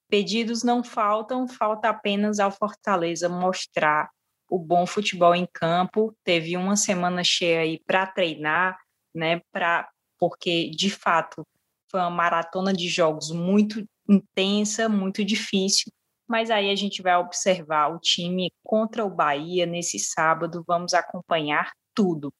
Pedidos 0.08 0.64
não 0.64 0.82
faltam, 0.82 1.46
falta 1.46 1.88
apenas 1.88 2.40
ao 2.40 2.50
Fortaleza 2.50 3.28
mostrar 3.28 4.10
o 4.50 4.58
bom 4.58 4.84
futebol 4.86 5.34
em 5.34 5.46
campo. 5.46 6.14
Teve 6.24 6.56
uma 6.56 6.76
semana 6.76 7.22
cheia 7.22 7.60
aí 7.60 7.80
para 7.86 8.06
treinar, 8.06 8.76
né, 9.14 9.40
pra, 9.52 9.88
porque 10.18 10.70
de 10.70 10.90
fato 10.90 11.46
foi 11.90 12.00
uma 12.00 12.10
maratona 12.10 12.72
de 12.72 12.88
jogos 12.88 13.30
muito 13.30 13.84
intensa, 14.08 14.88
muito 14.88 15.24
difícil. 15.24 15.92
Mas 16.28 16.50
aí 16.50 16.70
a 16.70 16.76
gente 16.76 17.02
vai 17.02 17.16
observar 17.16 17.92
o 17.92 17.98
time 17.98 18.52
contra 18.62 19.04
o 19.04 19.10
Bahia 19.10 19.66
nesse 19.66 19.98
sábado, 19.98 20.64
vamos 20.66 20.94
acompanhar 20.94 21.72
tudo. 21.94 22.32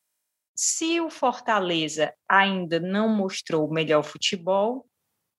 Se 0.55 1.01
o 1.01 1.11
Fortaleza 1.11 2.13
ainda 2.29 2.79
não 2.79 3.09
mostrou 3.09 3.67
o 3.67 3.73
melhor 3.73 4.03
futebol, 4.03 4.87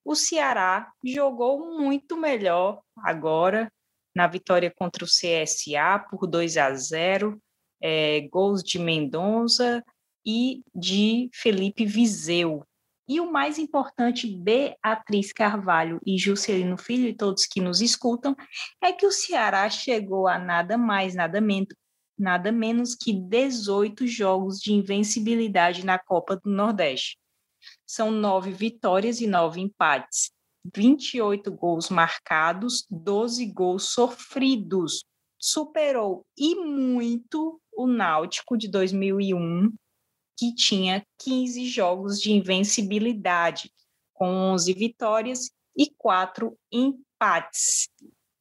o 0.04 0.16
Ceará 0.16 0.92
jogou 1.06 1.78
muito 1.78 2.18
melhor 2.18 2.82
agora 2.98 3.72
na 4.15 4.28
vitória 4.28 4.71
contra 4.71 5.04
o 5.04 5.08
CSA 5.08 6.00
por 6.10 6.28
2 6.28 6.58
a 6.58 6.74
0, 6.74 7.41
é, 7.82 8.21
gols 8.32 8.63
de 8.63 8.78
Mendonça 8.78 9.84
e 10.26 10.62
de 10.74 11.30
Felipe 11.34 11.86
Viseu. 11.86 12.63
E 13.08 13.19
o 13.19 13.32
mais 13.32 13.58
importante, 13.58 14.28
Beatriz 14.28 15.34
Carvalho 15.34 16.00
e 16.06 16.17
Juscelino 16.17 16.78
Filho 16.78 17.10
e 17.10 17.13
todos 17.13 17.45
que 17.45 17.60
nos 17.60 17.82
escutam, 17.82 18.36
é 18.82 18.93
que 18.93 19.06
o 19.06 19.12
Ceará 19.12 19.69
chegou 19.69 20.28
a 20.28 20.38
nada 20.39 20.78
mais, 20.78 21.13
nada 21.13 21.41
menos, 21.41 21.76
nada 22.17 22.52
menos 22.52 22.95
que 22.95 23.12
18 23.12 24.08
jogos 24.08 24.60
de 24.60 24.71
invencibilidade 24.71 25.86
na 25.86 26.00
Copa 26.00 26.38
do 26.38 26.50
Nordeste. 26.50 27.17
São 27.86 28.12
nove 28.12 28.52
vitórias 28.52 29.19
e 29.19 29.28
nove 29.28 29.60
empates, 29.60 30.32
28 30.63 31.52
gols 31.52 31.89
marcados, 31.89 32.86
12 32.89 33.45
gols 33.47 33.86
sofridos. 33.86 35.04
Superou 35.39 36.26
e 36.38 36.56
muito 36.56 37.60
o 37.74 37.88
Náutico 37.88 38.58
de 38.58 38.67
2001, 38.67 39.74
que 40.38 40.54
tinha 40.54 41.04
15 41.19 41.65
jogos 41.65 42.19
de 42.21 42.32
invencibilidade, 42.32 43.71
com 44.13 44.28
11 44.28 44.74
vitórias 44.74 45.52
e 45.76 45.89
4 45.97 46.56
empates. 46.71 47.89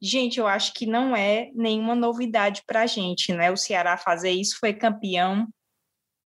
Gente, 0.02 0.38
eu 0.38 0.46
acho 0.46 0.74
que 0.74 0.86
não 0.86 1.14
é 1.14 1.50
nenhuma 1.54 1.94
novidade 1.94 2.62
para 2.66 2.82
a 2.82 2.86
gente, 2.86 3.32
né? 3.32 3.50
O 3.50 3.56
Ceará 3.56 3.96
fazer 3.96 4.30
isso 4.30 4.58
foi 4.58 4.72
campeão 4.72 5.48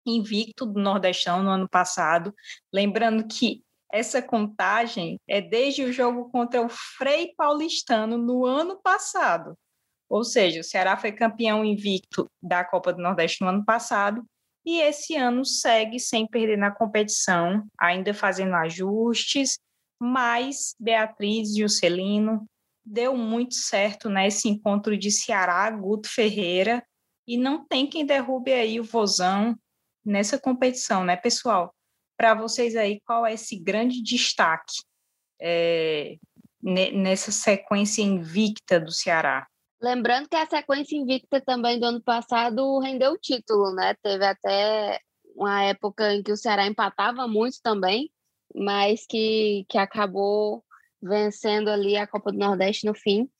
invicto 0.04 0.66
do 0.66 0.80
Nordestão 0.80 1.42
no 1.42 1.50
ano 1.50 1.68
passado. 1.68 2.34
Lembrando 2.72 3.26
que 3.26 3.62
essa 3.92 4.22
contagem 4.22 5.18
é 5.28 5.40
desde 5.40 5.82
o 5.84 5.92
jogo 5.92 6.30
contra 6.30 6.62
o 6.62 6.68
Frei 6.68 7.32
Paulistano 7.36 8.16
no 8.16 8.44
ano 8.44 8.80
passado. 8.80 9.54
Ou 10.08 10.24
seja, 10.24 10.60
o 10.60 10.64
Ceará 10.64 10.96
foi 10.96 11.12
campeão 11.12 11.64
invicto 11.64 12.26
da 12.42 12.64
Copa 12.64 12.92
do 12.92 13.02
Nordeste 13.02 13.42
no 13.42 13.48
ano 13.48 13.64
passado 13.64 14.24
e 14.64 14.80
esse 14.80 15.16
ano 15.16 15.44
segue 15.44 15.98
sem 15.98 16.26
perder 16.26 16.58
na 16.58 16.70
competição, 16.70 17.66
ainda 17.78 18.12
fazendo 18.12 18.54
ajustes, 18.54 19.58
mas 20.00 20.74
Beatriz 20.78 21.56
e 21.56 21.64
o 21.64 21.68
Celino 21.68 22.44
deu 22.84 23.16
muito 23.16 23.54
certo 23.54 24.08
nesse 24.08 24.48
né, 24.48 24.54
encontro 24.54 24.96
de 24.96 25.10
Ceará, 25.10 25.70
Guto 25.70 26.08
Ferreira, 26.08 26.82
e 27.26 27.36
não 27.36 27.64
tem 27.64 27.86
quem 27.86 28.04
derrube 28.04 28.52
aí 28.52 28.80
o 28.80 28.84
Vozão 28.84 29.56
nessa 30.04 30.38
competição, 30.38 31.04
né, 31.04 31.16
pessoal? 31.16 31.72
Para 32.20 32.34
vocês 32.34 32.76
aí, 32.76 33.00
qual 33.00 33.24
é 33.24 33.32
esse 33.32 33.58
grande 33.58 34.02
destaque 34.02 34.74
é, 35.40 36.18
nessa 36.62 37.32
sequência 37.32 38.02
invicta 38.02 38.78
do 38.78 38.92
Ceará? 38.92 39.46
Lembrando 39.80 40.28
que 40.28 40.36
a 40.36 40.44
sequência 40.44 40.98
invicta 40.98 41.40
também 41.40 41.80
do 41.80 41.86
ano 41.86 42.02
passado 42.02 42.78
rendeu 42.80 43.12
o 43.12 43.18
título, 43.18 43.74
né? 43.74 43.94
Teve 44.02 44.26
até 44.26 45.00
uma 45.34 45.64
época 45.64 46.12
em 46.12 46.22
que 46.22 46.30
o 46.30 46.36
Ceará 46.36 46.66
empatava 46.66 47.26
muito 47.26 47.56
também, 47.62 48.12
mas 48.54 49.06
que, 49.06 49.64
que 49.66 49.78
acabou 49.78 50.62
vencendo 51.02 51.70
ali 51.70 51.96
a 51.96 52.06
Copa 52.06 52.30
do 52.32 52.38
Nordeste 52.38 52.84
no 52.84 52.92
fim. 52.92 53.30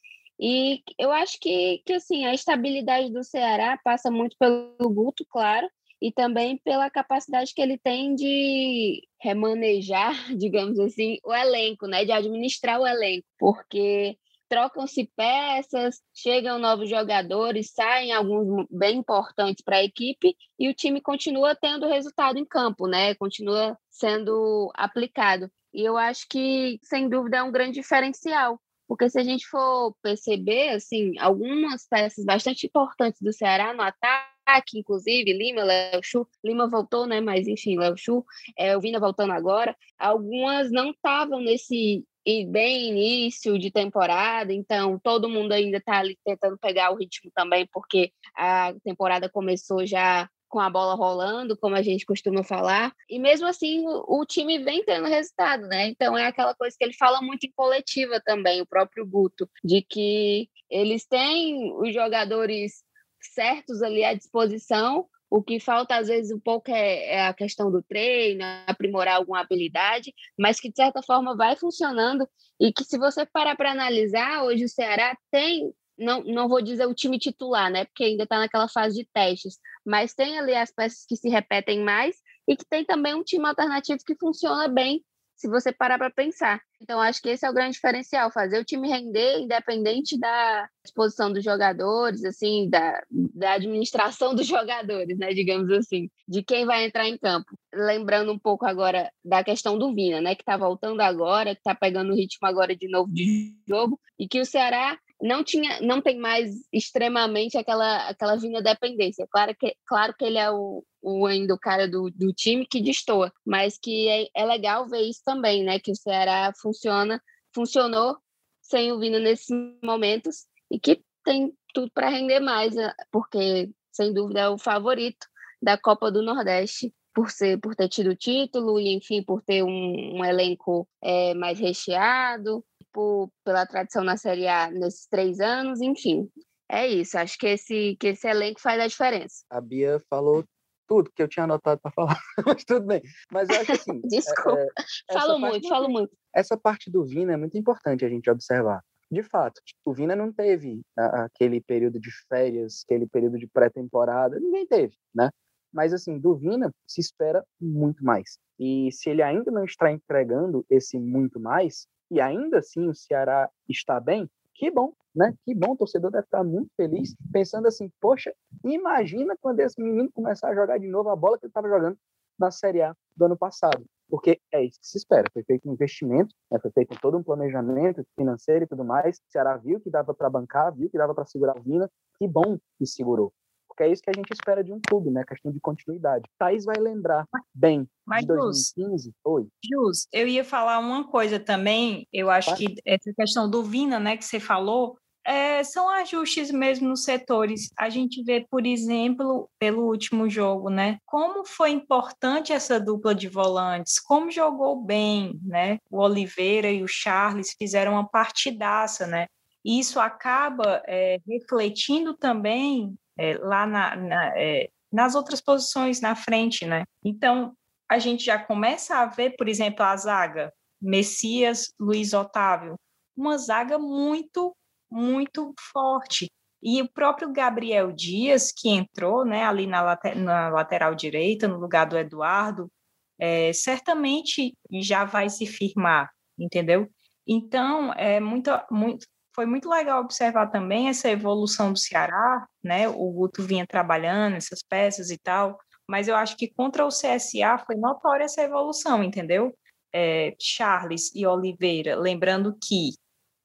E 0.40 0.82
eu 0.98 1.12
acho 1.12 1.38
que, 1.38 1.82
que 1.84 1.92
assim, 1.92 2.24
a 2.24 2.32
estabilidade 2.32 3.12
do 3.12 3.22
Ceará 3.22 3.78
passa 3.84 4.10
muito 4.10 4.34
pelo 4.38 4.88
Guto, 4.88 5.22
claro, 5.28 5.68
e 6.00 6.10
também 6.12 6.56
pela 6.58 6.90
capacidade 6.90 7.52
que 7.54 7.60
ele 7.60 7.78
tem 7.78 8.14
de 8.14 9.02
remanejar, 9.20 10.12
digamos 10.36 10.78
assim, 10.78 11.18
o 11.24 11.34
elenco, 11.34 11.86
né, 11.86 12.04
de 12.04 12.12
administrar 12.12 12.80
o 12.80 12.86
elenco, 12.86 13.26
porque 13.38 14.16
trocam-se 14.50 15.08
peças, 15.16 16.00
chegam 16.12 16.58
novos 16.58 16.90
jogadores, 16.90 17.72
saem 17.72 18.12
alguns 18.12 18.66
bem 18.68 18.98
importantes 18.98 19.62
para 19.62 19.76
a 19.76 19.84
equipe 19.84 20.36
e 20.58 20.68
o 20.68 20.74
time 20.74 21.00
continua 21.00 21.54
tendo 21.54 21.86
resultado 21.86 22.36
em 22.36 22.44
campo, 22.44 22.88
né? 22.88 23.14
Continua 23.14 23.78
sendo 23.88 24.68
aplicado. 24.74 25.48
E 25.72 25.82
eu 25.82 25.96
acho 25.96 26.26
que, 26.28 26.80
sem 26.82 27.08
dúvida, 27.08 27.36
é 27.36 27.42
um 27.44 27.52
grande 27.52 27.74
diferencial. 27.74 28.60
Porque 28.88 29.08
se 29.08 29.20
a 29.20 29.22
gente 29.22 29.46
for 29.46 29.94
perceber, 30.02 30.70
assim, 30.70 31.16
algumas 31.20 31.86
peças 31.88 32.24
bastante 32.24 32.66
importantes 32.66 33.22
do 33.22 33.32
Ceará 33.32 33.72
no 33.72 33.82
ataque, 33.82 34.39
inclusive 34.74 35.32
Lima, 35.32 35.62
Léo 35.62 36.00
Chu, 36.02 36.26
Lima 36.44 36.68
voltou, 36.68 37.06
né? 37.06 37.20
Mas 37.20 37.46
enfim, 37.46 37.78
Léo 37.78 37.96
Chu, 37.96 38.24
é, 38.56 38.76
o 38.76 38.80
Vina 38.80 38.98
voltando 38.98 39.32
agora, 39.32 39.76
algumas 39.98 40.70
não 40.70 40.90
estavam 40.90 41.40
nesse 41.40 42.04
bem 42.48 42.90
início 42.90 43.58
de 43.58 43.70
temporada, 43.70 44.52
então 44.52 44.98
todo 45.02 45.28
mundo 45.28 45.52
ainda 45.52 45.78
está 45.78 45.98
ali 45.98 46.18
tentando 46.24 46.58
pegar 46.58 46.90
o 46.92 46.96
ritmo 46.96 47.30
também, 47.34 47.66
porque 47.72 48.12
a 48.36 48.74
temporada 48.84 49.28
começou 49.28 49.86
já 49.86 50.28
com 50.48 50.58
a 50.58 50.68
bola 50.68 50.94
rolando, 50.94 51.56
como 51.56 51.76
a 51.76 51.82
gente 51.82 52.04
costuma 52.04 52.42
falar, 52.42 52.92
e 53.08 53.18
mesmo 53.20 53.46
assim 53.46 53.86
o, 53.86 54.20
o, 54.20 54.26
time 54.26 54.58
vem 54.58 54.84
tendo 54.84 55.06
resultado, 55.06 55.66
né? 55.68 55.86
Então 55.86 56.18
é 56.18 56.26
aquela 56.26 56.54
coisa 56.54 56.76
que 56.76 56.84
ele 56.84 56.92
fala 56.92 57.22
muito 57.22 57.44
em 57.44 57.52
coletiva 57.54 58.20
também, 58.20 58.60
o 58.60 58.66
próprio 58.66 59.06
Guto, 59.06 59.48
de 59.62 59.80
que 59.80 60.48
eles 60.68 61.06
têm 61.06 61.72
os 61.80 61.94
jogadores 61.94 62.82
certos 63.26 63.82
ali 63.82 64.04
à 64.04 64.14
disposição, 64.14 65.06
o 65.30 65.42
que 65.42 65.60
falta, 65.60 65.96
às 65.96 66.08
vezes, 66.08 66.32
um 66.32 66.40
pouco 66.40 66.70
é, 66.70 67.06
é, 67.06 67.26
a 67.26 67.32
questão 67.32 67.70
do 67.70 67.82
treino, 67.82 68.44
aprimorar 68.66 69.16
alguma 69.16 69.40
habilidade, 69.40 70.12
mas 70.36 70.58
que, 70.58 70.68
de 70.68 70.76
certa 70.76 71.02
forma, 71.02 71.36
vai 71.36 71.54
funcionando 71.54 72.28
e 72.60 72.72
que, 72.72 72.84
se 72.84 72.98
você 72.98 73.24
parar 73.24 73.56
para 73.56 73.70
analisar, 73.70 74.42
hoje 74.42 74.64
o 74.64 74.68
Ceará 74.68 75.16
tem 75.30 75.72
não, 76.00 76.24
não 76.24 76.48
vou 76.48 76.62
dizer 76.62 76.86
o 76.86 76.94
time 76.94 77.18
titular, 77.18 77.70
né? 77.70 77.84
Porque 77.84 78.04
ainda 78.04 78.24
está 78.24 78.38
naquela 78.38 78.68
fase 78.68 78.96
de 78.96 79.08
testes, 79.12 79.58
mas 79.84 80.14
tem 80.14 80.38
ali 80.38 80.54
as 80.54 80.72
peças 80.72 81.04
que 81.06 81.14
se 81.14 81.28
repetem 81.28 81.84
mais 81.84 82.16
e 82.48 82.56
que 82.56 82.64
tem 82.64 82.84
também 82.84 83.14
um 83.14 83.22
time 83.22 83.46
alternativo 83.46 84.00
que 84.04 84.16
funciona 84.16 84.66
bem 84.66 85.04
se 85.40 85.48
você 85.48 85.72
parar 85.72 85.96
para 85.96 86.10
pensar. 86.10 86.60
Então, 86.82 87.00
acho 87.00 87.22
que 87.22 87.30
esse 87.30 87.46
é 87.46 87.50
o 87.50 87.54
grande 87.54 87.72
diferencial, 87.72 88.30
fazer 88.30 88.60
o 88.60 88.64
time 88.64 88.86
render 88.86 89.38
independente 89.38 90.18
da 90.18 90.68
disposição 90.84 91.32
dos 91.32 91.42
jogadores, 91.42 92.22
assim, 92.24 92.68
da, 92.68 93.02
da 93.10 93.52
administração 93.52 94.34
dos 94.36 94.46
jogadores, 94.46 95.16
né, 95.18 95.32
digamos 95.32 95.70
assim, 95.70 96.10
de 96.28 96.42
quem 96.42 96.66
vai 96.66 96.84
entrar 96.84 97.08
em 97.08 97.16
campo. 97.16 97.56
Lembrando 97.72 98.30
um 98.30 98.38
pouco 98.38 98.66
agora 98.66 99.10
da 99.24 99.42
questão 99.42 99.78
do 99.78 99.94
Vina, 99.94 100.20
né, 100.20 100.34
que 100.34 100.42
está 100.42 100.58
voltando 100.58 101.00
agora, 101.00 101.54
que 101.54 101.60
está 101.60 101.74
pegando 101.74 102.12
o 102.12 102.16
ritmo 102.16 102.46
agora 102.46 102.76
de 102.76 102.88
novo 102.90 103.10
de 103.10 103.54
jogo, 103.66 103.98
e 104.18 104.28
que 104.28 104.40
o 104.40 104.44
Ceará 104.44 104.98
não 105.22 105.42
tinha, 105.42 105.80
não 105.80 106.02
tem 106.02 106.18
mais 106.18 106.50
extremamente 106.70 107.56
aquela 107.56 108.08
aquela 108.08 108.36
vinda 108.36 108.62
dependência. 108.62 109.26
Claro 109.30 109.54
que 109.58 109.74
claro 109.86 110.14
que 110.18 110.24
ele 110.24 110.38
é 110.38 110.50
o, 110.50 110.82
o 111.02 111.26
ainda 111.26 111.54
o 111.54 111.58
cara 111.58 111.88
do, 111.88 112.10
do 112.10 112.32
time 112.32 112.66
que 112.66 112.80
destoa, 112.80 113.32
mas 113.44 113.78
que 113.78 114.08
é, 114.08 114.26
é 114.34 114.44
legal 114.44 114.88
ver 114.88 115.02
isso 115.02 115.22
também, 115.24 115.64
né? 115.64 115.78
Que 115.78 115.92
o 115.92 115.96
Ceará 115.96 116.52
funciona, 116.60 117.22
funcionou 117.54 118.16
sem 118.62 118.92
o 118.92 118.98
Vina 118.98 119.18
nesses 119.18 119.48
momentos 119.82 120.46
e 120.70 120.78
que 120.78 121.02
tem 121.24 121.52
tudo 121.74 121.90
para 121.92 122.08
render 122.08 122.40
mais, 122.40 122.74
né, 122.74 122.92
porque 123.10 123.70
sem 123.92 124.12
dúvida 124.12 124.40
é 124.40 124.48
o 124.48 124.58
favorito 124.58 125.26
da 125.60 125.76
Copa 125.76 126.10
do 126.10 126.22
Nordeste 126.22 126.94
por 127.12 127.30
ser 127.30 127.58
por 127.60 127.74
ter 127.74 127.88
tido 127.88 128.14
título 128.14 128.78
e 128.78 128.94
enfim 128.94 129.22
por 129.22 129.42
ter 129.42 129.62
um, 129.62 130.18
um 130.18 130.24
elenco 130.24 130.88
é, 131.02 131.34
mais 131.34 131.58
recheado 131.58 132.64
por, 132.92 133.30
pela 133.44 133.66
tradição 133.66 134.02
na 134.04 134.16
Série 134.16 134.48
A 134.48 134.70
nesses 134.70 135.06
três 135.06 135.40
anos, 135.40 135.80
enfim. 135.80 136.28
É 136.68 136.86
isso, 136.86 137.18
acho 137.18 137.36
que 137.36 137.48
esse, 137.48 137.96
que 137.98 138.08
esse 138.08 138.28
elenco 138.28 138.60
faz 138.60 138.80
a 138.80 138.86
diferença. 138.86 139.44
A 139.50 139.60
Bia 139.60 140.00
falou 140.08 140.44
tudo 140.90 141.12
que 141.14 141.22
eu 141.22 141.28
tinha 141.28 141.44
anotado 141.44 141.80
para 141.80 141.92
falar, 141.92 142.18
mas 142.44 142.64
tudo 142.64 142.84
bem. 142.84 143.00
Mas 143.30 143.48
eu 143.48 143.60
acho 143.60 143.70
assim. 143.70 144.00
Desculpa, 144.00 144.58
é, 144.58 145.12
falo 145.12 145.38
muito, 145.38 145.68
falo 145.68 145.88
muito. 145.88 146.12
Essa 146.34 146.56
parte 146.56 146.90
do 146.90 147.04
Vina 147.04 147.32
é 147.32 147.36
muito 147.36 147.56
importante 147.56 148.04
a 148.04 148.08
gente 148.08 148.28
observar. 148.28 148.82
De 149.08 149.22
fato, 149.22 149.60
o 149.84 149.94
Vina 149.94 150.16
não 150.16 150.32
teve 150.32 150.80
aquele 150.96 151.60
período 151.60 152.00
de 152.00 152.10
férias, 152.28 152.82
aquele 152.84 153.06
período 153.06 153.38
de 153.38 153.46
pré-temporada, 153.46 154.40
ninguém 154.40 154.66
teve, 154.66 154.96
né? 155.14 155.30
Mas, 155.72 155.92
assim, 155.92 156.18
do 156.18 156.34
Vina 156.34 156.72
se 156.84 157.00
espera 157.00 157.44
muito 157.60 158.04
mais. 158.04 158.38
E 158.58 158.90
se 158.90 159.10
ele 159.10 159.22
ainda 159.22 159.52
não 159.52 159.64
está 159.64 159.92
entregando 159.92 160.66
esse 160.68 160.98
muito 160.98 161.38
mais, 161.38 161.86
e 162.10 162.20
ainda 162.20 162.58
assim 162.58 162.88
o 162.88 162.94
Ceará 162.94 163.48
está 163.68 164.00
bem, 164.00 164.28
que 164.54 164.70
bom, 164.70 164.92
né? 165.14 165.32
Que 165.44 165.54
bom, 165.54 165.72
o 165.72 165.76
torcedor 165.76 166.10
deve 166.10 166.24
estar 166.24 166.42
muito 166.42 166.70
feliz, 166.76 167.14
pensando 167.32 167.68
assim, 167.68 167.90
poxa, 168.00 168.34
imagina 168.64 169.36
quando 169.40 169.60
esse 169.60 169.80
menino 169.80 170.10
começar 170.12 170.50
a 170.50 170.54
jogar 170.54 170.78
de 170.78 170.88
novo 170.88 171.10
a 171.10 171.16
bola 171.16 171.38
que 171.38 171.46
ele 171.46 171.50
estava 171.50 171.68
jogando 171.68 171.96
na 172.38 172.50
Série 172.50 172.82
A 172.82 172.94
do 173.16 173.24
ano 173.24 173.36
passado. 173.36 173.84
Porque 174.08 174.40
é 174.52 174.64
isso 174.64 174.80
que 174.80 174.86
se 174.86 174.98
espera. 174.98 175.30
Foi 175.32 175.44
feito 175.44 175.68
um 175.68 175.72
investimento, 175.72 176.34
né? 176.50 176.58
foi 176.60 176.70
feito 176.72 176.98
todo 177.00 177.16
um 177.16 177.22
planejamento 177.22 178.04
financeiro 178.16 178.64
e 178.64 178.68
tudo 178.68 178.84
mais. 178.84 179.18
O 179.18 179.30
Ceará 179.30 179.56
viu 179.56 179.80
que 179.80 179.88
dava 179.88 180.12
para 180.12 180.28
bancar, 180.28 180.74
viu 180.74 180.90
que 180.90 180.98
dava 180.98 181.14
para 181.14 181.26
segurar 181.26 181.56
a 181.56 181.60
Vina. 181.60 181.88
Que 182.18 182.26
bom 182.26 182.58
que 182.76 182.86
segurou 182.86 183.32
porque 183.80 183.84
é 183.84 183.92
isso 183.92 184.02
que 184.02 184.10
a 184.10 184.12
gente 184.12 184.30
espera 184.30 184.62
de 184.62 184.72
um 184.72 184.80
clube, 184.80 185.10
né? 185.10 185.24
Questão 185.24 185.50
de 185.50 185.58
continuidade. 185.58 186.28
Thaís 186.38 186.64
vai 186.64 186.76
lembrar 186.76 187.26
bem 187.54 187.88
Mas, 188.04 188.20
de 188.22 188.26
2015. 188.26 189.04
Jus, 189.04 189.14
Oi. 189.24 189.48
Jus, 189.64 190.06
eu 190.12 190.28
ia 190.28 190.44
falar 190.44 190.78
uma 190.78 191.08
coisa 191.08 191.40
também, 191.40 192.06
eu 192.12 192.28
acho 192.28 192.54
que 192.56 192.74
essa 192.84 193.12
questão 193.14 193.48
do 193.48 193.62
Vina, 193.62 193.98
né, 193.98 194.16
que 194.16 194.24
você 194.24 194.38
falou, 194.38 194.98
é, 195.24 195.62
são 195.62 195.88
ajustes 195.88 196.50
mesmo 196.50 196.88
nos 196.88 197.04
setores. 197.04 197.70
A 197.78 197.88
gente 197.88 198.22
vê, 198.22 198.46
por 198.50 198.66
exemplo, 198.66 199.48
pelo 199.58 199.86
último 199.86 200.28
jogo, 200.28 200.70
né? 200.70 200.98
Como 201.04 201.44
foi 201.44 201.70
importante 201.70 202.52
essa 202.52 202.80
dupla 202.80 203.14
de 203.14 203.28
volantes, 203.28 203.98
como 204.00 204.30
jogou 204.30 204.82
bem, 204.82 205.38
né? 205.42 205.78
O 205.90 205.98
Oliveira 205.98 206.70
e 206.70 206.82
o 206.82 206.88
Charles 206.88 207.54
fizeram 207.58 207.92
uma 207.92 208.08
partidaça, 208.08 209.06
né? 209.06 209.26
Isso 209.64 210.00
acaba 210.00 210.82
é, 210.86 211.18
refletindo 211.26 212.14
também 212.14 212.94
é, 213.18 213.36
lá 213.38 213.66
na, 213.66 213.96
na, 213.96 214.38
é, 214.38 214.70
nas 214.90 215.14
outras 215.14 215.40
posições 215.40 216.00
na 216.00 216.14
frente, 216.14 216.64
né? 216.64 216.84
Então, 217.04 217.54
a 217.88 217.98
gente 217.98 218.24
já 218.24 218.38
começa 218.38 218.96
a 218.96 219.06
ver, 219.06 219.36
por 219.36 219.48
exemplo, 219.48 219.84
a 219.84 219.96
zaga 219.96 220.52
Messias, 220.80 221.72
Luiz 221.78 222.14
Otávio, 222.14 222.76
uma 223.16 223.36
zaga 223.36 223.78
muito, 223.78 224.56
muito 224.90 225.54
forte. 225.72 226.30
E 226.62 226.82
o 226.82 226.90
próprio 226.92 227.32
Gabriel 227.32 227.90
Dias, 227.92 228.52
que 228.52 228.68
entrou 228.68 229.24
né, 229.24 229.44
ali 229.44 229.66
na, 229.66 229.82
later, 229.82 230.16
na 230.16 230.48
lateral 230.50 230.94
direita, 230.94 231.48
no 231.48 231.58
lugar 231.58 231.86
do 231.86 231.96
Eduardo, 231.96 232.70
é, 233.18 233.52
certamente 233.52 234.54
já 234.80 235.04
vai 235.04 235.28
se 235.30 235.46
firmar, 235.46 236.10
entendeu? 236.38 236.88
Então, 237.26 237.92
é 237.94 238.18
muito, 238.20 238.50
muito, 238.70 239.06
foi 239.34 239.46
muito 239.46 239.68
legal 239.68 240.02
observar 240.02 240.48
também 240.48 240.88
essa 240.88 241.08
evolução 241.08 241.72
do 241.72 241.78
Ceará, 241.78 242.46
né? 242.62 242.88
O 242.88 243.10
Guto 243.12 243.42
vinha 243.42 243.66
trabalhando 243.66 244.36
essas 244.36 244.62
peças 244.62 245.10
e 245.10 245.18
tal, 245.18 245.58
mas 245.88 246.08
eu 246.08 246.16
acho 246.16 246.36
que 246.36 246.52
contra 246.52 246.84
o 246.84 246.88
CSA 246.88 247.58
foi 247.66 247.76
notória 247.76 248.24
essa 248.24 248.42
evolução, 248.42 249.02
entendeu? 249.02 249.54
É, 249.92 250.34
Charles 250.38 251.10
e 251.14 251.26
Oliveira, 251.26 251.96
lembrando 251.96 252.56
que 252.62 252.90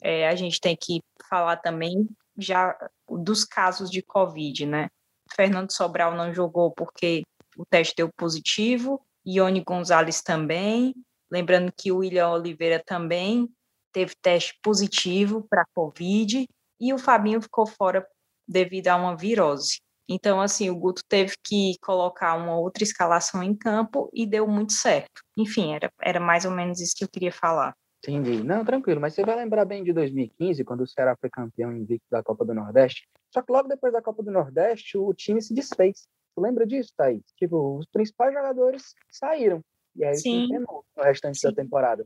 é, 0.01 0.27
a 0.27 0.35
gente 0.35 0.59
tem 0.59 0.75
que 0.79 1.01
falar 1.27 1.57
também 1.57 2.07
já 2.37 2.75
dos 3.07 3.43
casos 3.43 3.89
de 3.89 4.01
Covid, 4.01 4.65
né? 4.65 4.89
Fernando 5.33 5.71
Sobral 5.71 6.15
não 6.15 6.33
jogou 6.33 6.71
porque 6.71 7.23
o 7.57 7.65
teste 7.65 7.95
deu 7.95 8.09
positivo, 8.15 9.01
Ione 9.25 9.63
Gonzalez 9.63 10.21
também, 10.21 10.93
lembrando 11.31 11.71
que 11.75 11.91
o 11.91 11.97
William 11.97 12.29
Oliveira 12.29 12.81
também 12.85 13.49
teve 13.91 14.13
teste 14.21 14.57
positivo 14.61 15.45
para 15.49 15.65
Covid 15.73 16.45
e 16.79 16.93
o 16.93 16.97
Fabinho 16.97 17.41
ficou 17.41 17.65
fora 17.65 18.05
devido 18.47 18.89
a 18.89 18.95
uma 18.95 19.15
virose. 19.15 19.79
Então, 20.07 20.39
assim, 20.39 20.69
o 20.69 20.75
Guto 20.75 21.01
teve 21.07 21.33
que 21.43 21.77
colocar 21.81 22.35
uma 22.35 22.57
outra 22.57 22.83
escalação 22.83 23.41
em 23.41 23.55
campo 23.55 24.09
e 24.13 24.25
deu 24.25 24.47
muito 24.47 24.73
certo. 24.73 25.21
Enfim, 25.35 25.73
era, 25.73 25.91
era 25.99 26.19
mais 26.19 26.45
ou 26.45 26.51
menos 26.51 26.79
isso 26.79 26.93
que 26.95 27.03
eu 27.03 27.09
queria 27.09 27.31
falar. 27.31 27.73
Entendi. 28.11 28.43
Não, 28.43 28.63
tranquilo, 28.63 29.01
mas 29.01 29.13
você 29.13 29.23
vai 29.23 29.35
lembrar 29.35 29.65
bem 29.65 29.83
de 29.83 29.91
2015, 29.91 30.63
quando 30.63 30.81
o 30.81 30.87
Ceará 30.87 31.15
foi 31.15 31.29
campeão 31.29 31.75
invicto 31.75 32.05
da 32.09 32.21
Copa 32.21 32.45
do 32.45 32.53
Nordeste. 32.53 33.07
Só 33.31 33.41
que 33.41 33.51
logo 33.51 33.67
depois 33.67 33.91
da 33.91 34.01
Copa 34.01 34.21
do 34.21 34.31
Nordeste, 34.31 34.97
o 34.97 35.13
time 35.13 35.41
se 35.41 35.53
desfez. 35.53 36.07
Você 36.35 36.41
lembra 36.41 36.67
disso, 36.67 36.93
Thaís? 36.95 37.23
Tipo, 37.35 37.77
os 37.77 37.87
principais 37.87 38.33
jogadores 38.33 38.93
saíram. 39.09 39.61
E 39.95 40.03
aí 40.03 40.15
Sim. 40.15 40.47
o 40.55 40.83
no 40.97 41.03
restante 41.03 41.39
Sim. 41.39 41.47
da 41.47 41.53
temporada. 41.55 42.05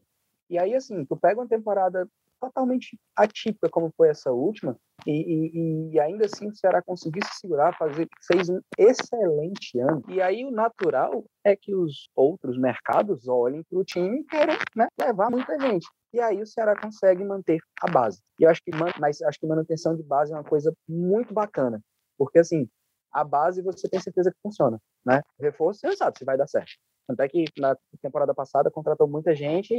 E 0.50 0.58
aí, 0.58 0.74
assim, 0.74 1.06
tu 1.06 1.18
pega 1.18 1.40
uma 1.40 1.48
temporada 1.48 2.08
totalmente 2.40 2.98
atípica 3.16 3.70
como 3.70 3.92
foi 3.96 4.10
essa 4.10 4.32
última, 4.32 4.78
e, 5.06 5.12
e, 5.12 5.94
e, 5.94 6.00
ainda 6.00 6.26
assim 6.26 6.48
o 6.48 6.56
Ceará 6.56 6.82
conseguiu 6.82 7.24
se 7.26 7.40
segurar, 7.40 7.78
fazer, 7.78 8.08
fez 8.28 8.50
um 8.50 8.60
excelente 8.78 9.80
ano. 9.80 10.04
E 10.10 10.22
aí 10.22 10.46
o 10.46 10.52
natural 10.52 11.24
é 11.44 11.56
que 11.56 11.74
os 11.74 12.10
outros 12.16 12.58
mercados 12.58 13.28
olhem 13.28 13.64
para 13.64 13.80
o 13.80 13.84
time 13.84 14.22
e 14.22 14.24
queiram 14.26 14.56
né, 14.76 14.88
levar 15.00 15.30
muita 15.30 15.58
gente. 15.60 15.88
e 16.14 16.20
aí 16.20 16.42
o 16.42 16.48
Ceará 16.48 16.76
consegue 16.80 17.24
manter 17.24 17.60
a 17.82 17.90
base. 17.90 18.22
E 18.40 18.44
eu 18.44 18.50
acho 18.50 18.62
que, 18.64 18.72
mas 19.00 19.22
acho 19.22 19.40
que 19.40 19.48
manutenção 19.48 19.96
de 19.96 20.04
base 20.04 20.34
é 20.34 20.36
uma 20.36 20.44
coisa 20.44 20.74
muito 20.88 21.34
bacana, 21.34 21.82
porque 22.18 22.40
assim, 22.40 22.68
a 23.12 23.24
base 23.24 23.62
você 23.62 23.88
tem 23.88 24.00
certeza 24.00 24.32
que 24.32 24.38
funciona, 24.42 24.80
né? 25.06 25.22
Reforço 25.40 25.80
você 25.80 25.96
sabe 25.96 26.18
se 26.18 26.26
vai 26.26 26.38
dar 26.38 26.48
certo. 26.48 26.72
Tanto 27.10 27.22
é 27.22 27.28
que 27.28 27.46
na 27.58 27.76
temporada 28.04 28.36
passada 28.36 28.70
contratou 28.70 29.08
muita 29.08 29.34
gente, 29.34 29.74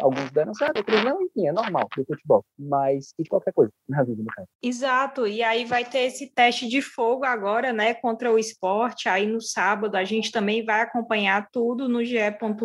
alguns 0.00 0.30
deram 0.30 0.54
certo, 0.54 0.76
outros 0.76 1.04
não, 1.04 1.20
enfim, 1.20 1.48
é 1.48 1.52
normal 1.52 1.88
do 1.96 2.04
futebol. 2.04 2.44
Mas 2.56 3.12
e 3.18 3.24
qualquer 3.24 3.52
coisa 3.52 3.72
na 3.88 4.04
vida, 4.04 4.22
no 4.22 4.28
caso. 4.28 4.46
Exato, 4.62 5.26
e 5.26 5.42
aí 5.42 5.64
vai 5.64 5.84
ter 5.84 6.02
esse 6.02 6.32
teste 6.32 6.68
de 6.68 6.80
fogo 6.80 7.24
agora, 7.24 7.72
né, 7.72 7.92
contra 7.94 8.32
o 8.32 8.38
esporte. 8.38 9.08
Aí 9.08 9.26
no 9.26 9.40
sábado 9.40 9.96
a 9.96 10.04
gente 10.04 10.30
também 10.30 10.64
vai 10.64 10.82
acompanhar 10.82 11.48
tudo 11.50 11.88
no 11.88 12.04
GE. 12.04 12.16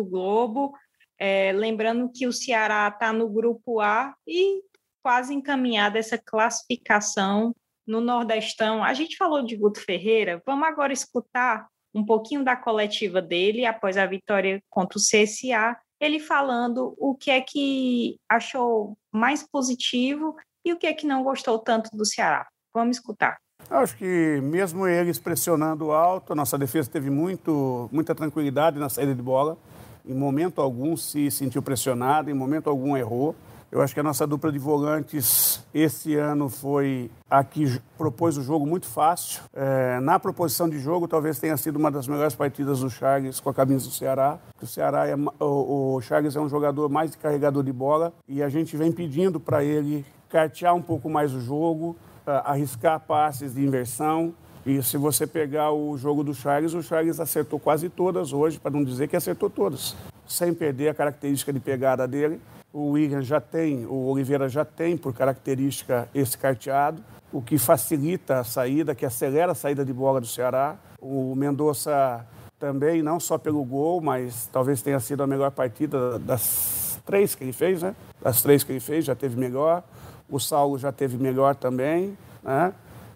Globo. 0.08 0.72
É, 1.18 1.52
lembrando 1.52 2.10
que 2.14 2.26
o 2.26 2.32
Ceará 2.32 2.88
está 2.88 3.12
no 3.12 3.28
grupo 3.28 3.80
A 3.80 4.14
e 4.26 4.62
quase 5.02 5.34
encaminhada 5.34 5.98
essa 5.98 6.16
classificação 6.16 7.54
no 7.84 8.00
Nordestão. 8.00 8.84
A 8.84 8.94
gente 8.94 9.16
falou 9.16 9.42
de 9.42 9.56
Guto 9.56 9.80
Ferreira, 9.80 10.40
vamos 10.46 10.68
agora 10.68 10.92
escutar 10.92 11.66
um 11.94 12.04
pouquinho 12.04 12.44
da 12.44 12.56
coletiva 12.56 13.20
dele 13.20 13.66
após 13.66 13.96
a 13.96 14.06
vitória 14.06 14.62
contra 14.70 14.98
o 14.98 15.00
CSA, 15.00 15.76
ele 16.00 16.18
falando 16.18 16.94
o 16.98 17.14
que 17.14 17.30
é 17.30 17.40
que 17.40 18.16
achou 18.28 18.96
mais 19.12 19.42
positivo 19.42 20.34
e 20.64 20.72
o 20.72 20.78
que 20.78 20.86
é 20.86 20.92
que 20.92 21.06
não 21.06 21.22
gostou 21.22 21.58
tanto 21.58 21.96
do 21.96 22.04
Ceará. 22.04 22.46
Vamos 22.74 22.96
escutar. 22.96 23.38
Acho 23.70 23.96
que 23.96 24.40
mesmo 24.42 24.86
eles 24.86 25.18
pressionando 25.18 25.92
alto, 25.92 26.32
a 26.32 26.36
nossa 26.36 26.58
defesa 26.58 26.90
teve 26.90 27.10
muito, 27.10 27.88
muita 27.92 28.14
tranquilidade 28.14 28.78
na 28.78 28.88
saída 28.88 29.14
de 29.14 29.22
bola. 29.22 29.56
Em 30.04 30.14
momento 30.14 30.60
algum 30.60 30.96
se 30.96 31.30
sentiu 31.30 31.62
pressionado, 31.62 32.30
em 32.30 32.34
momento 32.34 32.68
algum 32.68 32.96
errou. 32.96 33.36
Eu 33.72 33.80
acho 33.80 33.94
que 33.94 34.00
a 34.00 34.02
nossa 34.02 34.26
dupla 34.26 34.52
de 34.52 34.58
volantes 34.58 35.64
esse 35.72 36.14
ano 36.14 36.50
foi 36.50 37.10
a 37.30 37.42
que 37.42 37.80
propôs 37.96 38.36
o 38.36 38.42
jogo 38.42 38.66
muito 38.66 38.86
fácil. 38.86 39.40
É, 39.50 39.98
na 39.98 40.20
proposição 40.20 40.68
de 40.68 40.78
jogo, 40.78 41.08
talvez 41.08 41.38
tenha 41.38 41.56
sido 41.56 41.76
uma 41.76 41.90
das 41.90 42.06
melhores 42.06 42.34
partidas 42.34 42.80
do 42.80 42.90
Charles 42.90 43.40
com 43.40 43.48
a 43.48 43.54
camisa 43.54 43.86
do 43.86 43.90
Ceará. 43.90 44.38
O 44.60 44.66
Ceará 44.66 45.08
é, 45.08 45.16
o, 45.40 45.94
o 45.94 46.00
Charles 46.02 46.36
é 46.36 46.40
um 46.40 46.50
jogador 46.50 46.90
mais 46.90 47.16
carregador 47.16 47.62
de 47.62 47.72
bola 47.72 48.12
e 48.28 48.42
a 48.42 48.48
gente 48.50 48.76
vem 48.76 48.92
pedindo 48.92 49.40
para 49.40 49.64
ele 49.64 50.04
cartear 50.28 50.74
um 50.74 50.82
pouco 50.82 51.08
mais 51.08 51.32
o 51.32 51.40
jogo, 51.40 51.96
arriscar 52.26 53.00
passes 53.00 53.54
de 53.54 53.64
inversão. 53.64 54.34
E 54.66 54.82
se 54.82 54.98
você 54.98 55.26
pegar 55.26 55.72
o 55.72 55.96
jogo 55.96 56.22
do 56.22 56.34
Charles, 56.34 56.74
o 56.74 56.82
Charles 56.82 57.18
acertou 57.18 57.58
quase 57.58 57.88
todas 57.88 58.34
hoje, 58.34 58.60
para 58.60 58.70
não 58.70 58.84
dizer 58.84 59.08
que 59.08 59.16
acertou 59.16 59.48
todas, 59.48 59.96
sem 60.26 60.52
perder 60.52 60.90
a 60.90 60.94
característica 60.94 61.50
de 61.50 61.58
pegada 61.58 62.06
dele. 62.06 62.38
O 62.72 62.92
William 62.92 63.20
já 63.20 63.38
tem, 63.38 63.84
o 63.84 64.06
Oliveira 64.06 64.48
já 64.48 64.64
tem 64.64 64.96
por 64.96 65.12
característica 65.12 66.08
esse 66.14 66.38
carteado, 66.38 67.02
o 67.30 67.42
que 67.42 67.58
facilita 67.58 68.40
a 68.40 68.44
saída, 68.44 68.94
que 68.94 69.04
acelera 69.04 69.52
a 69.52 69.54
saída 69.54 69.84
de 69.84 69.92
bola 69.92 70.20
do 70.20 70.26
Ceará. 70.26 70.76
O 70.98 71.34
Mendonça 71.34 72.26
também, 72.58 73.02
não 73.02 73.20
só 73.20 73.36
pelo 73.36 73.62
gol, 73.62 74.00
mas 74.00 74.48
talvez 74.50 74.80
tenha 74.80 75.00
sido 75.00 75.22
a 75.22 75.26
melhor 75.26 75.50
partida 75.50 76.18
das 76.18 76.98
três 77.04 77.34
que 77.34 77.44
ele 77.44 77.52
fez, 77.52 77.82
né? 77.82 77.94
Das 78.22 78.40
três 78.40 78.64
que 78.64 78.72
ele 78.72 78.80
fez, 78.80 79.04
já 79.04 79.14
teve 79.14 79.38
melhor. 79.38 79.82
O 80.30 80.38
Saulo 80.38 80.78
já 80.78 80.92
teve 80.92 81.18
melhor 81.18 81.54
também, 81.54 82.16
né? 82.42 82.72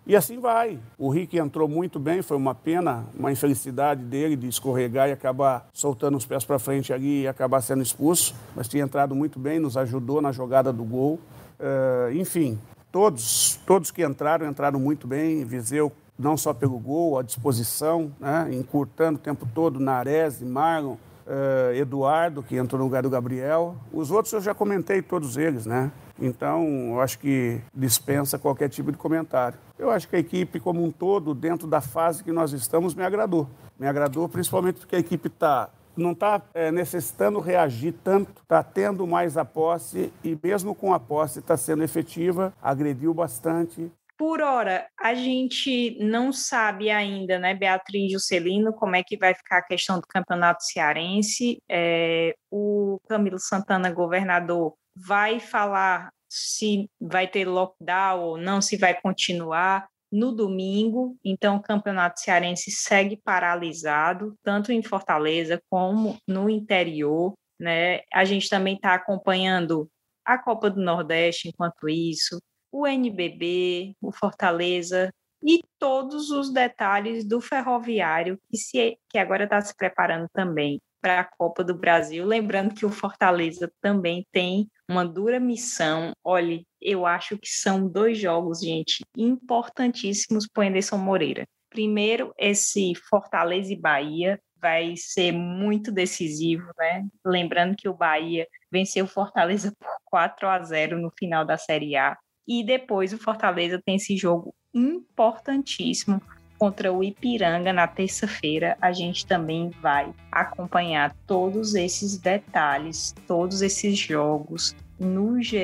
E 0.07 0.15
assim 0.15 0.39
vai. 0.39 0.79
O 0.97 1.11
Rick 1.11 1.37
entrou 1.37 1.67
muito 1.67 1.99
bem, 1.99 2.23
foi 2.23 2.37
uma 2.37 2.55
pena, 2.55 3.05
uma 3.19 3.33
infelicidade 3.33 4.05
dele 4.05 4.37
de 4.37 4.47
escorregar 4.47 5.09
e 5.09 5.13
acabar 5.13 5.69
soltando 5.73 6.17
os 6.17 6.25
pés 6.25 6.45
para 6.45 6.61
frente 6.61 6.93
ali 6.93 7.23
e 7.23 7.29
acabar 7.29 7.61
sendo 7.61 7.83
expulso. 7.83 8.33
Mas 8.55 8.69
tinha 8.69 8.85
entrado 8.85 9.17
muito 9.17 9.37
bem, 9.41 9.59
nos 9.59 9.77
ajudou 9.77 10.23
na 10.23 10.31
jogada 10.31 10.73
do 10.73 10.85
gol. 10.85 11.19
Uh, 11.59 12.13
enfim, 12.13 12.57
todos, 12.93 13.59
todos 13.67 13.91
que 13.91 14.05
entraram, 14.05 14.49
entraram 14.49 14.79
muito 14.79 15.09
bem. 15.09 15.45
Viseu, 15.45 15.91
não 16.17 16.37
só 16.37 16.55
pelo 16.55 16.79
gol, 16.79 17.19
a 17.19 17.23
disposição, 17.25 18.13
né? 18.21 18.49
encurtando 18.53 19.19
o 19.19 19.23
tempo 19.23 19.45
todo, 19.53 19.81
Nares, 19.81 20.41
Marlon, 20.41 20.95
uh, 21.27 21.75
Eduardo, 21.75 22.43
que 22.43 22.57
entrou 22.57 22.79
no 22.79 22.85
lugar 22.85 23.03
do 23.03 23.11
Gabriel. 23.11 23.77
Os 23.93 24.11
outros 24.11 24.33
eu 24.33 24.41
já 24.41 24.55
comentei 24.55 25.03
todos 25.03 25.37
eles, 25.37 25.67
né? 25.67 25.91
Então, 26.19 26.65
eu 26.93 27.01
acho 27.01 27.19
que 27.19 27.61
dispensa 27.75 28.39
qualquer 28.39 28.69
tipo 28.69 28.91
de 28.91 28.97
comentário. 28.97 29.59
Eu 29.79 29.91
acho 29.91 30.09
que 30.09 30.17
a 30.17 30.19
equipe 30.19 30.59
como 30.59 30.83
um 30.83 30.91
todo, 30.91 31.35
dentro 31.35 31.67
da 31.67 31.81
fase 31.81 32.25
que 32.25 32.33
nós 32.33 32.53
estamos, 32.53 32.95
me 32.95 33.05
agradou. 33.05 33.49
Me 33.79 33.87
agradou 33.87 34.29
principalmente 34.29 34.81
porque 34.81 34.97
a 34.97 34.99
equipe 34.99 35.29
está 35.29 35.69
não 35.97 36.13
está 36.13 36.43
é, 36.53 36.71
necessitando 36.71 37.41
reagir 37.41 37.95
tanto, 38.05 38.43
está 38.43 38.63
tendo 38.63 39.07
mais 39.07 39.39
a 39.39 39.45
posse 39.45 40.13
e 40.23 40.39
mesmo 40.43 40.75
com 40.75 40.93
a 40.93 41.01
posse 41.01 41.39
está 41.39 41.57
sendo 41.57 41.83
efetiva, 41.83 42.53
agrediu 42.63 43.15
bastante. 43.15 43.91
Por 44.19 44.41
hora, 44.41 44.89
a 44.99 45.15
gente 45.15 45.99
não 46.01 46.33
sabe 46.33 46.91
ainda, 46.91 47.39
né, 47.39 47.55
Beatriz 47.55 48.11
Juscelino, 48.13 48.73
como 48.73 48.97
é 48.97 49.03
que 49.03 49.17
vai 49.17 49.35
ficar 49.35 49.59
a 49.59 49.63
questão 49.63 50.01
do 50.01 50.07
campeonato 50.07 50.65
cearense. 50.65 51.59
É, 51.69 52.35
o 52.51 52.99
Camilo 53.09 53.39
Santana, 53.39 53.91
governador, 53.93 54.75
vai 54.97 55.39
falar 55.39 56.11
se 56.29 56.89
vai 57.01 57.29
ter 57.29 57.47
lockdown 57.47 58.23
ou 58.23 58.39
não, 58.39 58.63
se 58.63 58.77
vai 58.77 58.99
continuar 58.99 59.87
no 60.11 60.33
domingo. 60.33 61.17
Então, 61.25 61.57
o 61.57 61.63
Campeonato 61.63 62.21
Cearense 62.21 62.71
segue 62.71 63.21
paralisado, 63.23 64.35
tanto 64.43 64.73
em 64.73 64.83
Fortaleza 64.83 65.61
como 65.71 66.17
no 66.27 66.49
interior. 66.49 67.35
Né? 67.61 68.01
A 68.13 68.25
gente 68.25 68.49
também 68.49 68.77
está 68.77 68.95
acompanhando 68.95 69.89
a 70.25 70.39
Copa 70.39 70.71
do 70.71 70.81
Nordeste 70.81 71.49
enquanto 71.49 71.89
isso, 71.89 72.41
o 72.81 72.87
NBB, 72.87 73.95
o 74.01 74.13
Fortaleza 74.13 75.13
e 75.43 75.63
todos 75.79 76.31
os 76.31 76.53
detalhes 76.53 77.25
do 77.25 77.41
ferroviário 77.41 78.39
que, 78.51 78.57
se, 78.57 78.99
que 79.09 79.19
agora 79.19 79.45
está 79.45 79.61
se 79.61 79.75
preparando 79.77 80.29
também 80.33 80.81
para 81.01 81.21
a 81.21 81.25
Copa 81.25 81.63
do 81.63 81.75
Brasil. 81.75 82.25
Lembrando 82.27 82.75
que 82.75 82.85
o 82.85 82.91
Fortaleza 82.91 83.73
também 83.81 84.27
tem 84.33 84.69
uma 84.89 85.05
dura 85.05 85.39
missão. 85.39 86.13
Olhe, 86.25 86.67
eu 86.81 87.07
acho 87.07 87.39
que 87.39 87.49
são 87.49 87.89
dois 87.89 88.19
jogos, 88.19 88.61
gente, 88.61 89.05
importantíssimos 89.17 90.47
para 90.49 90.65
o 90.65 90.67
Anderson 90.67 90.99
Moreira. 90.99 91.47
Primeiro, 91.71 92.33
esse 92.39 92.95
Fortaleza 93.09 93.73
e 93.73 93.81
Bahia 93.81 94.41
vai 94.61 94.95
ser 94.97 95.33
muito 95.33 95.93
decisivo, 95.93 96.67
né? 96.79 97.07
Lembrando 97.25 97.77
que 97.77 97.89
o 97.89 97.95
Bahia 97.95 98.49
venceu 98.71 99.05
o 99.05 99.09
Fortaleza 99.09 99.73
por 99.79 99.97
4 100.07 100.49
a 100.49 100.63
0 100.63 101.01
no 101.01 101.11
final 101.17 101.45
da 101.45 101.57
Série 101.57 101.97
A. 101.97 102.17
E 102.47 102.65
depois 102.65 103.13
o 103.13 103.19
Fortaleza 103.19 103.81
tem 103.85 103.97
esse 103.97 104.17
jogo 104.17 104.55
importantíssimo 104.73 106.21
contra 106.59 106.93
o 106.93 107.03
Ipiranga 107.03 107.73
na 107.73 107.87
terça-feira. 107.87 108.77
A 108.81 108.93
gente 108.93 109.27
também 109.27 109.71
vai 109.83 110.13
acompanhar 110.31 111.15
todos 111.27 111.75
esses 111.75 112.19
detalhes, 112.19 113.15
todos 113.27 113.63
esses 113.63 113.99
jogos 113.99 114.75
no 114.99 115.43
GE. 115.43 115.59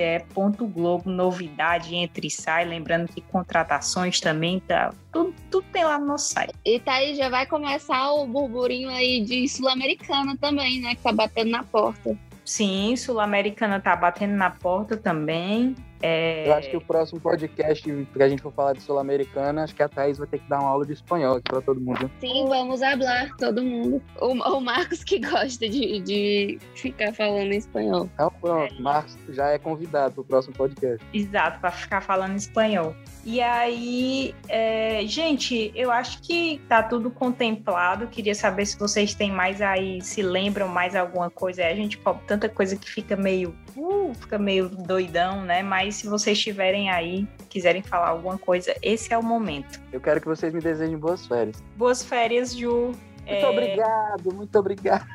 Globo, 0.74 1.10
novidade 1.10 1.94
entre 1.94 2.30
sai, 2.30 2.64
lembrando 2.64 3.08
que 3.08 3.20
contratações 3.20 4.20
também 4.20 4.60
tá 4.60 4.92
tudo, 5.10 5.34
tudo 5.50 5.66
tem 5.72 5.84
lá 5.84 5.98
no 5.98 6.06
nosso 6.06 6.32
site. 6.32 6.52
E 6.64 6.78
tá 6.78 6.94
aí, 6.94 7.14
já 7.14 7.28
vai 7.28 7.46
começar 7.46 8.12
o 8.12 8.26
burburinho 8.26 8.90
aí 8.90 9.24
de 9.24 9.48
Sul-Americana 9.48 10.36
também, 10.36 10.80
né, 10.80 10.94
que 10.94 11.02
tá 11.02 11.12
batendo 11.12 11.50
na 11.50 11.64
porta. 11.64 12.16
Sim, 12.44 12.94
Sul-Americana 12.96 13.80
tá 13.80 13.94
batendo 13.96 14.34
na 14.34 14.50
porta 14.50 14.96
também. 14.96 15.74
É... 16.02 16.48
Eu 16.48 16.54
acho 16.54 16.70
que 16.70 16.76
o 16.76 16.80
próximo 16.80 17.20
podcast 17.20 17.82
que 17.82 18.22
a 18.22 18.28
gente 18.28 18.42
for 18.42 18.52
falar 18.52 18.72
de 18.72 18.82
Sul-Americana, 18.82 19.64
acho 19.64 19.74
que 19.74 19.82
a 19.82 19.88
Thaís 19.88 20.18
vai 20.18 20.26
ter 20.26 20.38
que 20.38 20.48
dar 20.48 20.60
uma 20.60 20.68
aula 20.68 20.84
de 20.84 20.92
espanhol 20.92 21.36
aqui 21.36 21.50
para 21.50 21.62
todo 21.62 21.80
mundo. 21.80 22.10
Sim, 22.20 22.44
vamos 22.48 22.80
falar, 22.80 23.30
todo 23.36 23.62
mundo. 23.62 24.02
O, 24.20 24.32
o 24.32 24.60
Marcos 24.60 25.04
que 25.04 25.18
gosta 25.18 25.68
de, 25.68 26.00
de 26.00 26.58
ficar 26.74 27.12
falando 27.14 27.52
espanhol. 27.52 28.08
Então 28.14 28.32
pronto, 28.40 28.74
é. 28.74 28.80
Marcos 28.80 29.16
já 29.28 29.50
é 29.50 29.58
convidado 29.58 30.14
para 30.14 30.22
o 30.22 30.24
próximo 30.24 30.54
podcast. 30.54 31.04
Exato, 31.14 31.60
para 31.60 31.70
ficar 31.70 32.00
falando 32.00 32.36
espanhol. 32.36 32.94
E 33.24 33.40
aí, 33.40 34.34
é, 34.48 35.06
gente, 35.06 35.70
eu 35.76 35.92
acho 35.92 36.20
que 36.22 36.60
tá 36.68 36.82
tudo 36.82 37.08
contemplado. 37.08 38.08
Queria 38.08 38.34
saber 38.34 38.66
se 38.66 38.76
vocês 38.76 39.14
têm 39.14 39.30
mais 39.30 39.62
aí, 39.62 40.00
se 40.02 40.22
lembram 40.22 40.66
mais 40.66 40.96
alguma 40.96 41.30
coisa. 41.30 41.64
A 41.64 41.74
gente 41.74 42.00
tanta 42.26 42.48
coisa 42.48 42.76
que 42.76 42.90
fica 42.90 43.16
meio, 43.16 43.56
uh, 43.76 44.14
fica 44.14 44.38
meio 44.38 44.68
doidão, 44.68 45.42
né? 45.42 45.62
Mas 45.62 45.96
se 45.96 46.06
vocês 46.06 46.36
estiverem 46.36 46.90
aí, 46.90 47.26
quiserem 47.48 47.82
falar 47.82 48.08
alguma 48.08 48.38
coisa, 48.38 48.74
esse 48.82 49.12
é 49.12 49.18
o 49.18 49.22
momento. 49.22 49.80
Eu 49.92 50.00
quero 50.00 50.20
que 50.20 50.26
vocês 50.26 50.52
me 50.52 50.60
desejem 50.60 50.96
boas 50.96 51.26
férias. 51.26 51.62
Boas 51.76 52.02
férias, 52.02 52.56
Ju. 52.56 52.92
Muito 53.26 53.46
é... 53.46 53.48
obrigado, 53.48 54.34
muito 54.34 54.58
obrigado. 54.58 55.06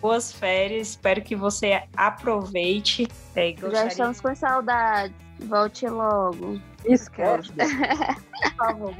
Boas 0.00 0.30
férias, 0.32 0.88
espero 0.88 1.22
que 1.22 1.34
você 1.34 1.82
aproveite. 1.96 3.08
É, 3.34 3.52
gostaria... 3.52 3.76
Já 3.76 3.86
estamos 3.86 4.20
com 4.20 4.34
saudades. 4.34 5.14
Volte 5.40 5.86
logo. 5.86 6.60
Esquece. 6.84 7.50
Por 7.52 8.54
favor. 8.56 8.94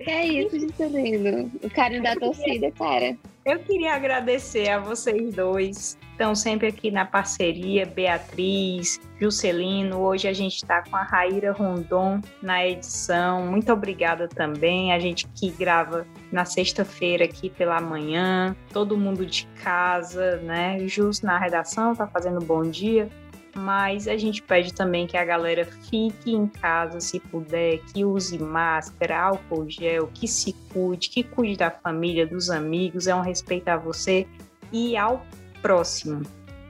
É 0.00 0.26
isso, 0.26 0.58
Juscelino. 0.58 1.50
O 1.62 1.70
carinho 1.70 2.02
da 2.02 2.16
torcida, 2.16 2.70
cara. 2.72 3.16
Eu 3.44 3.60
queria 3.60 3.94
agradecer 3.94 4.68
a 4.68 4.80
vocês 4.80 5.34
dois 5.34 5.96
estão 6.12 6.34
sempre 6.34 6.68
aqui 6.68 6.90
na 6.90 7.04
parceria, 7.04 7.84
Beatriz, 7.84 9.00
Juscelino. 9.18 9.98
Hoje 9.98 10.28
a 10.28 10.32
gente 10.32 10.56
está 10.56 10.82
com 10.82 10.94
a 10.94 11.02
Raíra 11.02 11.52
Rondon 11.52 12.20
na 12.40 12.66
edição. 12.66 13.46
Muito 13.46 13.72
obrigada 13.72 14.28
também. 14.28 14.92
A 14.92 15.00
gente 15.00 15.26
que 15.28 15.50
grava 15.50 16.06
na 16.30 16.44
sexta-feira 16.44 17.24
aqui 17.24 17.50
pela 17.50 17.80
manhã, 17.80 18.54
todo 18.72 18.96
mundo 18.96 19.26
de 19.26 19.46
casa, 19.62 20.36
né? 20.36 20.86
Jus 20.86 21.22
na 21.22 21.38
redação, 21.38 21.94
tá 21.94 22.06
fazendo 22.06 22.44
bom 22.44 22.62
dia 22.62 23.08
mas 23.54 24.08
a 24.08 24.16
gente 24.16 24.42
pede 24.42 24.72
também 24.72 25.06
que 25.06 25.16
a 25.16 25.24
galera 25.24 25.64
fique 25.64 26.32
em 26.32 26.46
casa 26.46 27.00
se 27.00 27.20
puder, 27.20 27.80
que 27.92 28.02
use 28.02 28.38
máscara, 28.38 29.20
álcool 29.20 29.68
gel, 29.68 30.08
que 30.14 30.26
se 30.26 30.54
cuide, 30.72 31.10
que 31.10 31.22
cuide 31.22 31.58
da 31.58 31.70
família, 31.70 32.26
dos 32.26 32.48
amigos, 32.48 33.06
é 33.06 33.14
um 33.14 33.20
respeito 33.20 33.68
a 33.68 33.76
você 33.76 34.26
e 34.72 34.96
ao 34.96 35.22
próximo. 35.62 36.22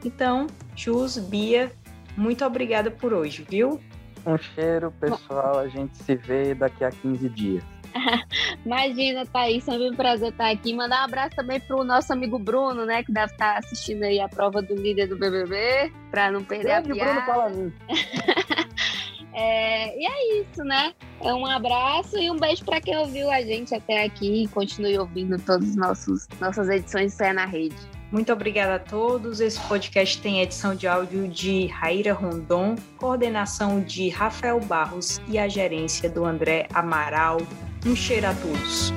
Então, 0.04 0.46
Jus, 0.76 1.18
Bia, 1.18 1.72
muito 2.16 2.44
obrigada 2.44 2.90
por 2.90 3.12
hoje, 3.12 3.44
viu? 3.48 3.80
Um 4.26 4.36
cheiro, 4.36 4.92
pessoal. 5.00 5.58
A 5.58 5.68
gente 5.68 5.96
se 5.96 6.14
vê 6.14 6.54
daqui 6.54 6.84
a 6.84 6.90
15 6.90 7.28
dias. 7.30 7.64
Imagina, 8.64 9.26
Thaís, 9.26 9.64
sempre 9.64 9.90
um 9.90 9.94
prazer 9.94 10.30
estar 10.30 10.50
aqui. 10.50 10.74
Mandar 10.74 11.02
um 11.02 11.04
abraço 11.04 11.36
também 11.36 11.60
pro 11.60 11.84
nosso 11.84 12.12
amigo 12.12 12.38
Bruno, 12.38 12.84
né? 12.84 13.02
Que 13.02 13.12
deve 13.12 13.32
estar 13.32 13.58
assistindo 13.58 14.02
aí 14.02 14.20
a 14.20 14.28
prova 14.28 14.62
do 14.62 14.74
líder 14.74 15.08
do 15.08 15.16
BBB, 15.16 15.92
para 16.10 16.30
não 16.30 16.42
perder 16.42 16.82
Grande 16.82 16.92
a 16.92 16.94
piada. 16.94 17.12
Bruno 17.12 17.26
fala 17.26 17.50
mim. 17.50 17.72
é, 19.34 19.98
e 19.98 20.06
é 20.06 20.40
isso, 20.40 20.62
né? 20.64 20.94
É 21.20 21.34
um 21.34 21.46
abraço 21.46 22.18
e 22.18 22.30
um 22.30 22.38
beijo 22.38 22.64
para 22.64 22.80
quem 22.80 22.96
ouviu 22.96 23.30
a 23.30 23.42
gente 23.42 23.74
até 23.74 24.04
aqui 24.04 24.44
e 24.44 24.48
continue 24.48 24.98
ouvindo 24.98 25.38
todas 25.38 25.76
as 25.76 26.28
nossas 26.40 26.68
edições 26.68 27.16
Fé 27.16 27.32
na 27.32 27.44
Rede. 27.44 27.76
Muito 28.12 28.30
obrigada 28.30 28.74
a 28.74 28.78
todos. 28.78 29.40
Esse 29.40 29.58
podcast 29.60 30.20
tem 30.20 30.42
edição 30.42 30.74
de 30.74 30.86
áudio 30.86 31.26
de 31.26 31.66
Raíra 31.68 32.12
Rondon, 32.12 32.76
coordenação 32.98 33.80
de 33.80 34.10
Rafael 34.10 34.60
Barros 34.60 35.18
e 35.26 35.38
a 35.38 35.48
gerência 35.48 36.10
do 36.10 36.22
André 36.26 36.68
Amaral. 36.74 37.38
Um 37.86 37.96
cheiro 37.96 38.26
a 38.26 38.34
todos. 38.34 38.92